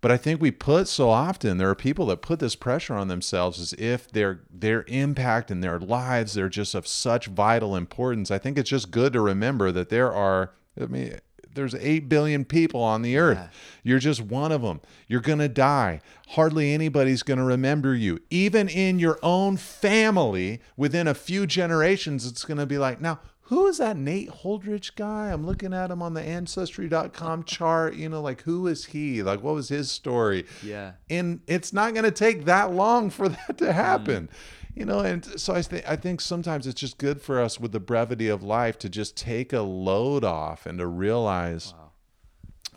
But 0.00 0.10
I 0.10 0.16
think 0.16 0.40
we 0.40 0.50
put 0.50 0.88
so 0.88 1.10
often 1.10 1.58
there 1.58 1.68
are 1.68 1.74
people 1.74 2.06
that 2.06 2.22
put 2.22 2.38
this 2.38 2.56
pressure 2.56 2.94
on 2.94 3.08
themselves 3.08 3.60
as 3.60 3.74
if 3.74 4.10
their 4.10 4.40
their 4.50 4.84
impact 4.88 5.50
in 5.50 5.60
their 5.60 5.78
lives 5.78 6.32
they're 6.34 6.48
just 6.48 6.74
of 6.74 6.86
such 6.86 7.26
vital 7.26 7.76
importance. 7.76 8.30
I 8.30 8.38
think 8.38 8.56
it's 8.56 8.70
just 8.70 8.90
good 8.90 9.12
to 9.12 9.20
remember 9.20 9.70
that 9.72 9.90
there 9.90 10.10
are 10.12 10.52
I 10.80 10.86
mean 10.86 11.18
there's 11.54 11.74
8 11.74 12.08
billion 12.08 12.44
people 12.44 12.80
on 12.82 13.02
the 13.02 13.16
earth. 13.16 13.38
Yeah. 13.38 13.48
You're 13.82 13.98
just 13.98 14.20
one 14.20 14.52
of 14.52 14.62
them. 14.62 14.80
You're 15.08 15.20
going 15.20 15.38
to 15.38 15.48
die. 15.48 16.00
Hardly 16.28 16.72
anybody's 16.72 17.22
going 17.22 17.38
to 17.38 17.44
remember 17.44 17.94
you. 17.94 18.20
Even 18.30 18.68
in 18.68 18.98
your 18.98 19.18
own 19.22 19.56
family 19.56 20.60
within 20.76 21.08
a 21.08 21.14
few 21.14 21.46
generations 21.46 22.26
it's 22.26 22.44
going 22.44 22.58
to 22.58 22.66
be 22.66 22.78
like, 22.78 23.00
"Now, 23.00 23.20
who 23.50 23.66
is 23.66 23.78
that 23.78 23.96
Nate 23.96 24.30
Holdridge 24.30 24.94
guy? 24.94 25.32
I'm 25.32 25.44
looking 25.44 25.74
at 25.74 25.90
him 25.90 26.02
on 26.02 26.14
the 26.14 26.22
ancestry.com 26.22 27.42
chart. 27.46 27.96
You 27.96 28.08
know, 28.08 28.22
like 28.22 28.42
who 28.42 28.68
is 28.68 28.84
he? 28.84 29.24
Like 29.24 29.42
what 29.42 29.56
was 29.56 29.68
his 29.68 29.90
story? 29.90 30.46
Yeah. 30.62 30.92
And 31.10 31.40
it's 31.48 31.72
not 31.72 31.92
going 31.92 32.04
to 32.04 32.12
take 32.12 32.44
that 32.44 32.72
long 32.72 33.10
for 33.10 33.28
that 33.28 33.58
to 33.58 33.64
mm. 33.64 33.72
happen. 33.72 34.28
You 34.74 34.84
know, 34.84 35.00
and 35.00 35.24
so 35.40 35.54
I 35.54 35.62
think 35.62 35.88
I 35.88 35.96
think 35.96 36.20
sometimes 36.20 36.66
it's 36.66 36.80
just 36.80 36.96
good 36.98 37.20
for 37.20 37.40
us 37.40 37.58
with 37.58 37.72
the 37.72 37.80
brevity 37.80 38.28
of 38.28 38.42
life 38.42 38.78
to 38.80 38.88
just 38.88 39.16
take 39.16 39.52
a 39.52 39.60
load 39.62 40.24
off 40.24 40.64
and 40.64 40.78
to 40.78 40.86
realize, 40.86 41.74
Wow. 41.76 41.90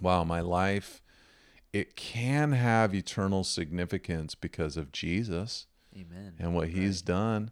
wow, 0.02 0.24
my 0.24 0.42
life 0.42 1.02
it 1.74 1.96
can 1.96 2.52
have 2.52 2.94
eternal 2.94 3.44
significance 3.44 4.36
because 4.36 4.78
of 4.78 4.92
Jesus 4.92 5.66
Amen. 5.96 6.36
and 6.38 6.54
what 6.56 6.70
he's 6.70 7.02
done. 7.02 7.50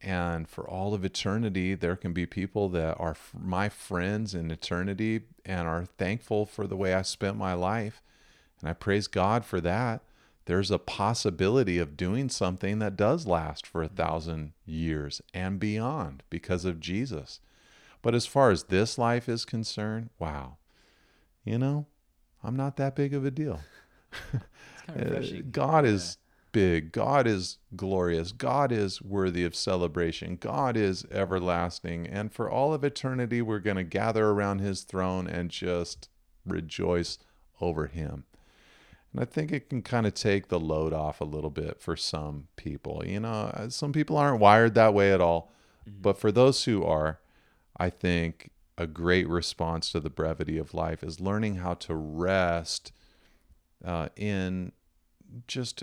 And 0.00 0.48
for 0.48 0.68
all 0.68 0.94
of 0.94 1.04
eternity, 1.04 1.74
there 1.74 1.96
can 1.96 2.12
be 2.12 2.24
people 2.24 2.68
that 2.68 2.96
are 3.00 3.16
my 3.36 3.68
friends 3.68 4.32
in 4.32 4.52
eternity 4.52 5.22
and 5.44 5.66
are 5.66 5.84
thankful 5.84 6.46
for 6.46 6.68
the 6.68 6.76
way 6.76 6.94
I 6.94 7.02
spent 7.02 7.36
my 7.36 7.52
life. 7.54 8.00
And 8.60 8.70
I 8.70 8.74
praise 8.74 9.08
God 9.08 9.44
for 9.44 9.60
that. 9.60 10.02
There's 10.48 10.70
a 10.70 10.78
possibility 10.78 11.76
of 11.76 11.94
doing 11.94 12.30
something 12.30 12.78
that 12.78 12.96
does 12.96 13.26
last 13.26 13.66
for 13.66 13.82
a 13.82 13.88
thousand 13.88 14.54
years 14.64 15.20
and 15.34 15.60
beyond 15.60 16.22
because 16.30 16.64
of 16.64 16.80
Jesus. 16.80 17.40
But 18.00 18.14
as 18.14 18.24
far 18.24 18.50
as 18.50 18.62
this 18.62 18.96
life 18.96 19.28
is 19.28 19.44
concerned, 19.44 20.08
wow, 20.18 20.56
you 21.44 21.58
know, 21.58 21.84
I'm 22.42 22.56
not 22.56 22.78
that 22.78 22.96
big 22.96 23.12
of 23.12 23.26
a 23.26 23.30
deal. 23.30 23.60
Of 24.88 24.96
Uh. 25.12 25.42
God 25.50 25.84
is 25.84 26.16
big. 26.50 26.92
God 26.92 27.26
is 27.26 27.58
glorious. 27.76 28.32
God 28.32 28.72
is 28.72 29.02
worthy 29.02 29.44
of 29.44 29.54
celebration. 29.54 30.36
God 30.36 30.78
is 30.78 31.04
everlasting. 31.10 32.06
And 32.06 32.32
for 32.32 32.50
all 32.50 32.72
of 32.72 32.84
eternity, 32.84 33.42
we're 33.42 33.58
going 33.58 33.76
to 33.76 33.84
gather 33.84 34.28
around 34.28 34.60
his 34.60 34.84
throne 34.84 35.26
and 35.26 35.50
just 35.50 36.08
rejoice 36.46 37.18
over 37.60 37.88
him. 37.88 38.24
And 39.12 39.20
I 39.20 39.24
think 39.24 39.52
it 39.52 39.70
can 39.70 39.82
kind 39.82 40.06
of 40.06 40.14
take 40.14 40.48
the 40.48 40.60
load 40.60 40.92
off 40.92 41.20
a 41.20 41.24
little 41.24 41.50
bit 41.50 41.80
for 41.80 41.96
some 41.96 42.48
people. 42.56 43.02
You 43.06 43.20
know, 43.20 43.50
uh, 43.54 43.68
some 43.70 43.92
people 43.92 44.16
aren't 44.16 44.40
wired 44.40 44.74
that 44.74 44.94
way 44.94 45.12
at 45.12 45.20
all. 45.20 45.52
But 45.86 46.18
for 46.18 46.30
those 46.30 46.64
who 46.64 46.84
are, 46.84 47.20
I 47.76 47.90
think 47.90 48.50
a 48.76 48.86
great 48.86 49.28
response 49.28 49.90
to 49.92 50.00
the 50.00 50.10
brevity 50.10 50.58
of 50.58 50.74
life 50.74 51.02
is 51.02 51.20
learning 51.20 51.56
how 51.56 51.74
to 51.74 51.94
rest 51.94 52.92
uh, 53.84 54.08
in 54.16 54.72
just 55.46 55.82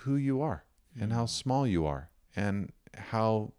who 0.00 0.16
you 0.16 0.40
are 0.40 0.64
and 0.98 1.12
how 1.12 1.26
small 1.26 1.66
you 1.66 1.86
are 1.86 2.10
and 2.36 2.72
how 2.96 3.52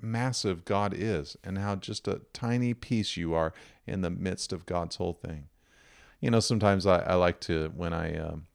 massive 0.00 0.64
God 0.64 0.94
is 0.96 1.36
and 1.42 1.58
how 1.58 1.76
just 1.76 2.06
a 2.06 2.20
tiny 2.32 2.74
piece 2.74 3.16
you 3.16 3.34
are 3.34 3.52
in 3.86 4.02
the 4.02 4.10
midst 4.10 4.52
of 4.52 4.66
God's 4.66 4.96
whole 4.96 5.14
thing. 5.14 5.48
You 6.20 6.30
know, 6.30 6.40
sometimes 6.40 6.86
I, 6.86 6.98
I 7.00 7.14
like 7.14 7.40
to 7.40 7.72
when 7.76 7.92
I 7.92 8.16
um, 8.18 8.46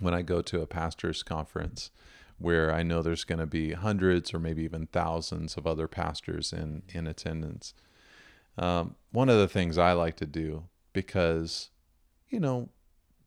when 0.00 0.14
I 0.14 0.22
go 0.22 0.42
to 0.42 0.62
a 0.62 0.66
pastor's 0.66 1.22
conference 1.22 1.90
where 2.38 2.72
I 2.72 2.82
know 2.82 3.00
there's 3.02 3.24
going 3.24 3.38
to 3.38 3.46
be 3.46 3.72
hundreds 3.72 4.34
or 4.34 4.38
maybe 4.38 4.62
even 4.62 4.86
thousands 4.88 5.56
of 5.56 5.66
other 5.66 5.88
pastors 5.88 6.52
in 6.52 6.82
in 6.88 7.06
attendance. 7.06 7.74
Um, 8.58 8.96
one 9.12 9.28
of 9.28 9.38
the 9.38 9.48
things 9.48 9.78
I 9.78 9.92
like 9.92 10.16
to 10.16 10.26
do 10.26 10.64
because 10.92 11.70
you 12.28 12.40
know 12.40 12.70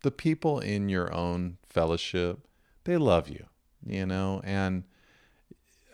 the 0.01 0.11
people 0.11 0.59
in 0.59 0.89
your 0.89 1.13
own 1.13 1.57
fellowship 1.67 2.39
they 2.83 2.97
love 2.97 3.29
you 3.29 3.45
you 3.85 4.05
know 4.05 4.41
and 4.43 4.83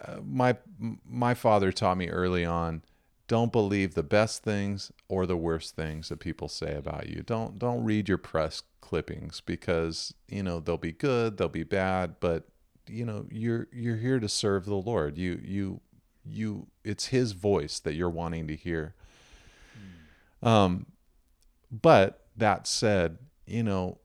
uh, 0.02 0.18
my 0.24 0.56
my 1.06 1.34
father 1.34 1.72
taught 1.72 1.98
me 1.98 2.08
early 2.08 2.46
on 2.46 2.82
don't 3.28 3.52
believe 3.52 3.96
the 3.96 4.04
best 4.04 4.44
things 4.44 4.92
or 5.08 5.26
the 5.26 5.38
worst 5.38 5.76
things 5.76 6.10
that 6.10 6.20
people 6.20 6.48
say 6.48 6.76
about 6.76 7.10
you. 7.10 7.24
Don't 7.24 7.58
don't 7.58 7.84
read 7.84 8.08
your 8.08 8.18
press 8.18 8.64
clippings 8.82 9.42
because 9.42 10.14
you 10.28 10.44
know 10.44 10.60
they'll 10.60 10.78
be 10.78 10.92
good 10.92 11.38
they'll 11.38 11.50
be 11.50 11.64
bad 11.64 12.16
but 12.20 12.48
you 12.88 13.04
know 13.04 13.26
you're 13.32 13.68
you're 13.74 13.96
here 13.96 14.20
to 14.20 14.30
serve 14.30 14.66
the 14.66 14.76
lord. 14.76 15.18
You 15.18 15.42
you 15.44 15.82
you 16.24 16.68
it's 16.84 17.08
his 17.08 17.32
voice 17.32 17.80
that 17.80 17.96
you're 17.96 18.10
wanting 18.10 18.48
to 18.48 18.56
hear. 18.56 18.94
Um 20.44 20.86
but 21.72 22.28
that 22.38 22.68
said 22.68 23.18
you 23.48 23.64
know 23.64 23.98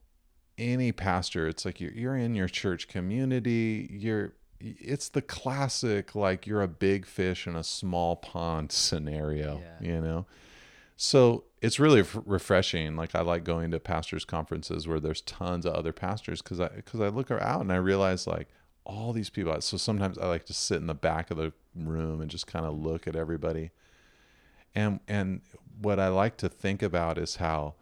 any 0.56 0.92
pastor 0.92 1.48
it's 1.48 1.64
like 1.64 1.80
you're, 1.80 1.92
you're 1.92 2.16
in 2.16 2.34
your 2.34 2.48
church 2.48 2.86
community 2.86 3.88
you're 3.90 4.34
it's 4.60 5.08
the 5.08 5.22
classic 5.22 6.14
like 6.14 6.46
you're 6.46 6.62
a 6.62 6.68
big 6.68 7.06
fish 7.06 7.46
in 7.46 7.56
a 7.56 7.64
small 7.64 8.16
pond 8.16 8.70
scenario 8.86 9.60
Yeah. 9.80 9.94
you 9.94 10.00
know 10.00 10.26
so 10.96 11.44
it's 11.62 11.78
really 11.80 12.00
f- 12.00 12.18
refreshing 12.26 12.94
like 12.96 13.14
i 13.14 13.20
like 13.22 13.42
going 13.44 13.70
to 13.70 13.80
pastors 13.80 14.24
conferences 14.24 14.86
where 14.86 15.00
there's 15.00 15.22
tons 15.22 15.64
of 15.64 15.72
other 15.74 15.92
pastors 15.92 16.42
because 16.42 16.60
i 16.60 16.68
because 16.68 17.00
i 17.00 17.08
look 17.08 17.30
out 17.30 17.60
and 17.62 17.72
i 17.72 17.76
realize 17.76 18.26
like 18.26 18.48
all 18.84 19.12
these 19.12 19.30
people 19.30 19.58
so 19.60 19.76
sometimes 19.76 20.18
i 20.18 20.26
like 20.26 20.44
to 20.44 20.52
sit 20.54 20.76
in 20.76 20.86
the 20.86 20.94
back 20.94 21.30
of 21.30 21.36
the 21.38 21.52
room 21.74 22.20
and 22.20 22.30
just 22.30 22.46
kind 22.46 22.66
of 22.66 22.78
look 22.78 23.06
at 23.06 23.16
everybody 23.16 23.70
and 24.74 25.00
and 25.08 25.40
what 25.80 25.98
i 25.98 26.08
like 26.08 26.36
to 26.36 26.48
think 26.48 26.82
about 26.82 27.16
is 27.16 27.36
how 27.36 27.74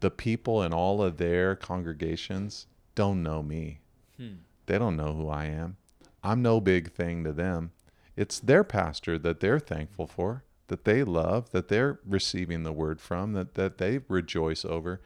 the 0.00 0.10
people 0.10 0.62
in 0.62 0.72
all 0.72 1.02
of 1.02 1.16
their 1.18 1.54
congregations 1.56 2.66
don't 2.94 3.22
know 3.22 3.42
me 3.42 3.80
Hmm. 4.16 4.34
They 4.70 4.78
don't 4.78 4.96
know 4.96 5.14
who 5.14 5.28
I 5.28 5.46
am. 5.46 5.78
I'm 6.22 6.42
no 6.42 6.60
big 6.60 6.92
thing 6.92 7.24
to 7.24 7.32
them. 7.32 7.72
It's 8.16 8.38
their 8.38 8.62
pastor 8.62 9.18
that 9.18 9.40
they're 9.40 9.58
thankful 9.58 10.06
for, 10.06 10.44
that 10.68 10.84
they 10.84 11.02
love, 11.02 11.50
that 11.50 11.66
they're 11.66 11.98
receiving 12.06 12.62
the 12.62 12.72
word 12.72 13.00
from, 13.00 13.32
that, 13.32 13.54
that 13.54 13.78
they 13.78 13.98
rejoice 14.08 14.64
over. 14.64 15.00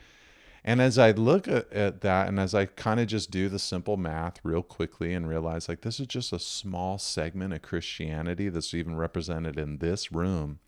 And 0.66 0.82
as 0.82 0.98
I 0.98 1.12
look 1.12 1.48
at, 1.48 1.72
at 1.72 2.02
that 2.02 2.28
and 2.28 2.38
as 2.38 2.54
I 2.54 2.66
kind 2.66 3.00
of 3.00 3.06
just 3.06 3.30
do 3.30 3.48
the 3.48 3.58
simple 3.58 3.96
math 3.96 4.38
real 4.42 4.62
quickly 4.62 5.14
and 5.14 5.26
realize 5.26 5.66
like 5.66 5.80
this 5.80 5.98
is 5.98 6.08
just 6.08 6.32
a 6.34 6.38
small 6.38 6.98
segment 6.98 7.54
of 7.54 7.62
Christianity 7.62 8.50
that's 8.50 8.74
even 8.74 8.96
represented 8.96 9.58
in 9.58 9.78
this 9.78 10.12
room, 10.12 10.58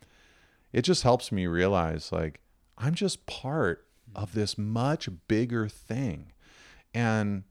it 0.72 0.82
just 0.82 1.02
helps 1.02 1.30
me 1.30 1.46
realize 1.46 2.12
like 2.12 2.40
I'm 2.78 2.94
just 2.94 3.26
part 3.26 3.86
of 4.14 4.32
this 4.32 4.56
much 4.56 5.10
bigger 5.28 5.68
thing. 5.68 6.32
And 6.94 7.44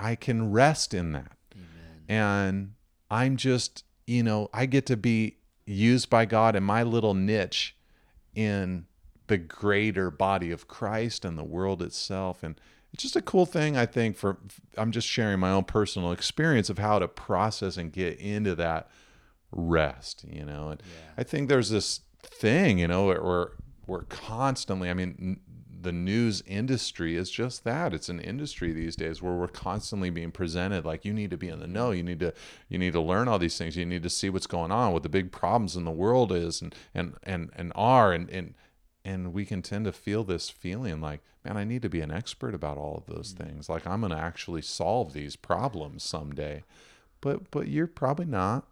I 0.00 0.14
can 0.14 0.50
rest 0.50 0.94
in 0.94 1.12
that. 1.12 1.32
Amen. 1.54 2.04
And 2.08 2.72
I'm 3.10 3.36
just, 3.36 3.84
you 4.06 4.22
know, 4.22 4.48
I 4.52 4.66
get 4.66 4.86
to 4.86 4.96
be 4.96 5.36
used 5.66 6.08
by 6.08 6.24
God 6.24 6.56
in 6.56 6.62
my 6.62 6.82
little 6.82 7.14
niche 7.14 7.76
in 8.34 8.86
the 9.26 9.38
greater 9.38 10.10
body 10.10 10.50
of 10.50 10.66
Christ 10.66 11.24
and 11.24 11.38
the 11.38 11.44
world 11.44 11.82
itself. 11.82 12.42
And 12.42 12.60
it's 12.92 13.02
just 13.02 13.14
a 13.14 13.22
cool 13.22 13.46
thing, 13.46 13.76
I 13.76 13.86
think, 13.86 14.16
for 14.16 14.38
I'm 14.76 14.90
just 14.90 15.06
sharing 15.06 15.38
my 15.38 15.50
own 15.50 15.64
personal 15.64 16.10
experience 16.10 16.70
of 16.70 16.78
how 16.78 16.98
to 16.98 17.06
process 17.06 17.76
and 17.76 17.92
get 17.92 18.18
into 18.18 18.54
that 18.56 18.88
rest, 19.52 20.24
you 20.28 20.44
know. 20.44 20.70
And 20.70 20.82
Yeah. 20.82 21.12
I 21.18 21.22
think 21.22 21.48
there's 21.48 21.70
this 21.70 22.00
thing, 22.22 22.78
you 22.78 22.88
know, 22.88 23.06
where 23.06 23.22
we're, 23.22 23.48
we're 23.86 24.02
constantly, 24.04 24.90
I 24.90 24.94
mean, 24.94 25.40
the 25.82 25.92
news 25.92 26.42
industry 26.46 27.16
is 27.16 27.30
just 27.30 27.64
that. 27.64 27.94
It's 27.94 28.08
an 28.08 28.20
industry 28.20 28.72
these 28.72 28.96
days 28.96 29.22
where 29.22 29.34
we're 29.34 29.48
constantly 29.48 30.10
being 30.10 30.30
presented 30.30 30.84
like 30.84 31.04
you 31.04 31.12
need 31.12 31.30
to 31.30 31.36
be 31.36 31.48
in 31.48 31.60
the 31.60 31.66
know. 31.66 31.90
You 31.90 32.02
need 32.02 32.20
to 32.20 32.32
you 32.68 32.78
need 32.78 32.92
to 32.92 33.00
learn 33.00 33.28
all 33.28 33.38
these 33.38 33.56
things. 33.56 33.76
You 33.76 33.86
need 33.86 34.02
to 34.02 34.10
see 34.10 34.30
what's 34.30 34.46
going 34.46 34.72
on 34.72 34.92
what 34.92 35.02
the 35.02 35.08
big 35.08 35.32
problems 35.32 35.76
in 35.76 35.84
the 35.84 35.90
world 35.90 36.32
is 36.32 36.60
and 36.60 36.74
and 36.94 37.14
and, 37.22 37.50
and 37.56 37.72
are. 37.74 38.12
And 38.12 38.28
and 38.30 38.54
and 39.04 39.32
we 39.32 39.44
can 39.44 39.62
tend 39.62 39.86
to 39.86 39.92
feel 39.92 40.24
this 40.24 40.50
feeling 40.50 41.00
like 41.00 41.20
man 41.42 41.56
i 41.56 41.64
need 41.64 41.80
to 41.80 41.88
be 41.88 42.02
an 42.02 42.10
expert 42.10 42.54
about 42.54 42.76
all 42.76 42.96
of 42.96 43.14
those 43.14 43.32
mm-hmm. 43.32 43.44
things. 43.44 43.68
Like 43.68 43.86
i'm 43.86 44.00
going 44.00 44.12
to 44.12 44.18
actually 44.18 44.62
solve 44.62 45.12
these 45.12 45.36
problems 45.36 46.02
someday. 46.02 46.64
But 47.20 47.50
but 47.50 47.68
you're 47.68 47.86
probably 47.86 48.26
not. 48.26 48.66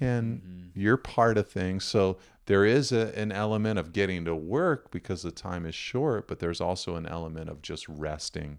And 0.00 0.40
mm-hmm. 0.40 0.80
you're 0.80 0.96
part 0.96 1.38
of 1.38 1.48
things. 1.48 1.84
So 1.84 2.18
there 2.46 2.64
is 2.64 2.92
a, 2.92 3.16
an 3.18 3.30
element 3.32 3.78
of 3.78 3.92
getting 3.92 4.24
to 4.24 4.34
work 4.34 4.90
because 4.90 5.22
the 5.22 5.30
time 5.30 5.66
is 5.66 5.74
short 5.74 6.26
but 6.26 6.38
there's 6.38 6.60
also 6.60 6.96
an 6.96 7.06
element 7.06 7.48
of 7.48 7.62
just 7.62 7.88
resting 7.88 8.58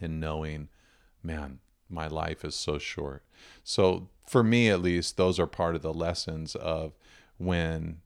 and 0.00 0.20
knowing 0.20 0.68
man 1.22 1.58
my 1.88 2.06
life 2.06 2.44
is 2.44 2.54
so 2.54 2.78
short 2.78 3.24
so 3.62 4.08
for 4.26 4.42
me 4.42 4.68
at 4.68 4.82
least 4.82 5.16
those 5.16 5.38
are 5.38 5.46
part 5.46 5.74
of 5.74 5.82
the 5.82 5.94
lessons 5.94 6.54
of 6.56 6.94
when 7.36 8.00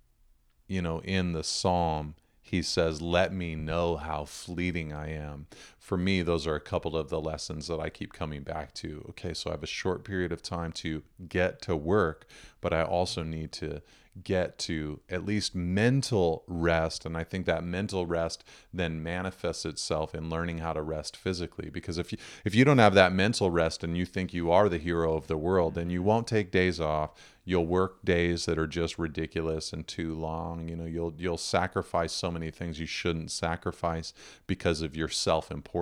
you 0.69 0.83
know, 0.83 1.01
in 1.01 1.33
the 1.33 1.43
psalm, 1.43 2.15
he 2.41 2.63
says, 2.63 3.03
Let 3.03 3.33
me 3.33 3.57
know 3.57 3.97
how 3.97 4.27
fleeting 4.27 4.93
I 4.93 5.11
am. 5.11 5.47
For 5.89 5.97
me, 5.97 6.21
those 6.21 6.47
are 6.47 6.55
a 6.55 6.61
couple 6.61 6.99
of 6.99 7.09
the 7.09 7.19
lessons 7.19 7.69
that 7.69 7.81
I 7.81 7.89
keep 7.89 8.13
coming 8.13 8.43
back 8.43 8.75
to. 8.75 9.07
Okay, 9.09 9.33
so 9.33 9.49
I 9.49 9.55
have 9.55 9.63
a 9.63 9.67
short 9.67 10.05
period 10.05 10.33
of 10.33 10.43
time 10.43 10.71
to 10.73 11.03
get 11.31 11.63
to 11.63 11.75
work, 11.75 12.27
but 12.61 12.75
I 12.75 12.83
also 12.83 13.23
need 13.23 13.53
to 13.53 13.81
get 14.25 14.59
to 14.59 15.01
at 15.09 15.25
least 15.25 15.55
mental 15.55 16.45
rest. 16.47 17.07
And 17.07 17.17
i 17.17 17.25
think 17.25 17.47
that 17.47 17.65
mental 17.65 18.07
rest 18.07 18.45
then 18.73 19.03
manifests 19.03 19.65
itself 19.65 20.15
in 20.15 20.31
learning 20.31 20.59
how 20.59 20.73
to 20.73 20.83
rest 20.83 21.17
physically. 21.17 21.71
Because 21.71 21.99
if 21.99 22.13
you 22.13 22.19
if 22.45 22.55
you 22.55 22.65
don't 22.65 22.79
have 22.79 22.95
that 22.95 23.13
mental 23.13 23.51
rest 23.51 23.85
and 23.85 23.97
you 23.97 24.05
think 24.05 24.33
you 24.35 24.51
are 24.51 24.69
the 24.69 24.79
hero 24.79 25.15
of 25.15 25.27
the 25.27 25.37
world 25.37 25.75
then 25.75 25.91
you 25.91 26.03
won't 26.03 26.27
take 26.27 26.51
days 26.51 26.81
off. 26.81 27.11
You'll 27.45 27.67
work 27.67 28.05
days 28.05 28.45
that 28.45 28.59
are 28.59 28.67
just 28.67 28.99
ridiculous 28.99 29.73
and 29.73 29.87
too 29.87 30.15
long. 30.15 30.69
You 30.69 30.77
know 30.77 30.85
you'll 30.85 31.15
you'll 31.17 31.39
sacrifice 31.39 32.13
so 32.13 32.31
many 32.31 32.51
things 32.51 32.79
you 32.81 32.87
shouldn't 32.87 33.31
sacrifice 33.31 34.13
because 34.47 34.83
of 34.83 34.97
your 34.97 35.09
self-importance 35.09 35.78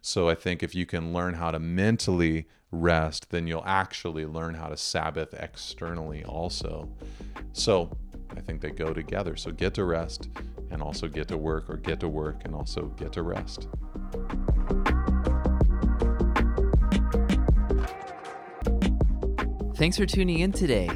so 0.00 0.28
i 0.28 0.34
think 0.34 0.62
if 0.62 0.74
you 0.74 0.86
can 0.86 1.12
learn 1.12 1.34
how 1.34 1.50
to 1.50 1.58
mentally 1.58 2.46
rest 2.70 3.30
then 3.30 3.46
you'll 3.46 3.64
actually 3.66 4.26
learn 4.26 4.54
how 4.54 4.68
to 4.68 4.76
sabbath 4.76 5.34
externally 5.34 6.24
also 6.24 6.88
so 7.52 7.90
i 8.36 8.40
think 8.40 8.60
they 8.60 8.70
go 8.70 8.92
together 8.92 9.36
so 9.36 9.50
get 9.50 9.74
to 9.74 9.84
rest 9.84 10.28
and 10.70 10.82
also 10.82 11.08
get 11.08 11.26
to 11.28 11.36
work 11.36 11.68
or 11.68 11.76
get 11.76 11.98
to 11.98 12.08
work 12.08 12.42
and 12.44 12.54
also 12.54 12.86
get 12.98 13.12
to 13.12 13.22
rest 13.22 13.68
Thanks 19.78 19.96
for 19.96 20.06
tuning 20.06 20.40
in 20.40 20.50
today. 20.50 20.90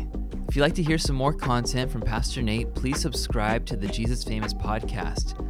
If 0.48 0.56
you'd 0.56 0.62
like 0.62 0.74
to 0.74 0.82
hear 0.82 0.98
some 0.98 1.14
more 1.14 1.32
content 1.32 1.88
from 1.88 2.00
Pastor 2.00 2.42
Nate, 2.42 2.74
please 2.74 3.00
subscribe 3.00 3.64
to 3.66 3.76
the 3.76 3.86
Jesus 3.86 4.24
Famous 4.24 4.52
podcast. 4.52 5.41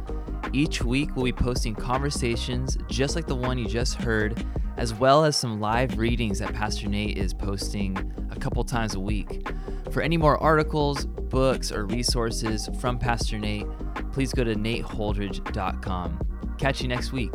Each 0.53 0.83
week, 0.83 1.15
we'll 1.15 1.25
be 1.25 1.33
posting 1.33 1.73
conversations 1.73 2.77
just 2.87 3.15
like 3.15 3.25
the 3.25 3.35
one 3.35 3.57
you 3.57 3.67
just 3.67 3.95
heard, 3.95 4.45
as 4.77 4.93
well 4.93 5.25
as 5.25 5.35
some 5.35 5.59
live 5.59 5.97
readings 5.97 6.37
that 6.39 6.53
Pastor 6.53 6.87
Nate 6.87 7.17
is 7.17 7.33
posting 7.33 7.97
a 8.29 8.35
couple 8.35 8.63
times 8.63 8.93
a 8.93 8.99
week. 8.99 9.47
For 9.89 10.03
any 10.03 10.15
more 10.15 10.37
articles, 10.37 11.05
books, 11.05 11.71
or 11.71 11.85
resources 11.85 12.69
from 12.79 12.99
Pastor 12.99 13.39
Nate, 13.39 13.65
please 14.11 14.31
go 14.31 14.43
to 14.43 14.53
nateholdridge.com. 14.53 16.19
Catch 16.59 16.81
you 16.83 16.87
next 16.87 17.11
week. 17.11 17.33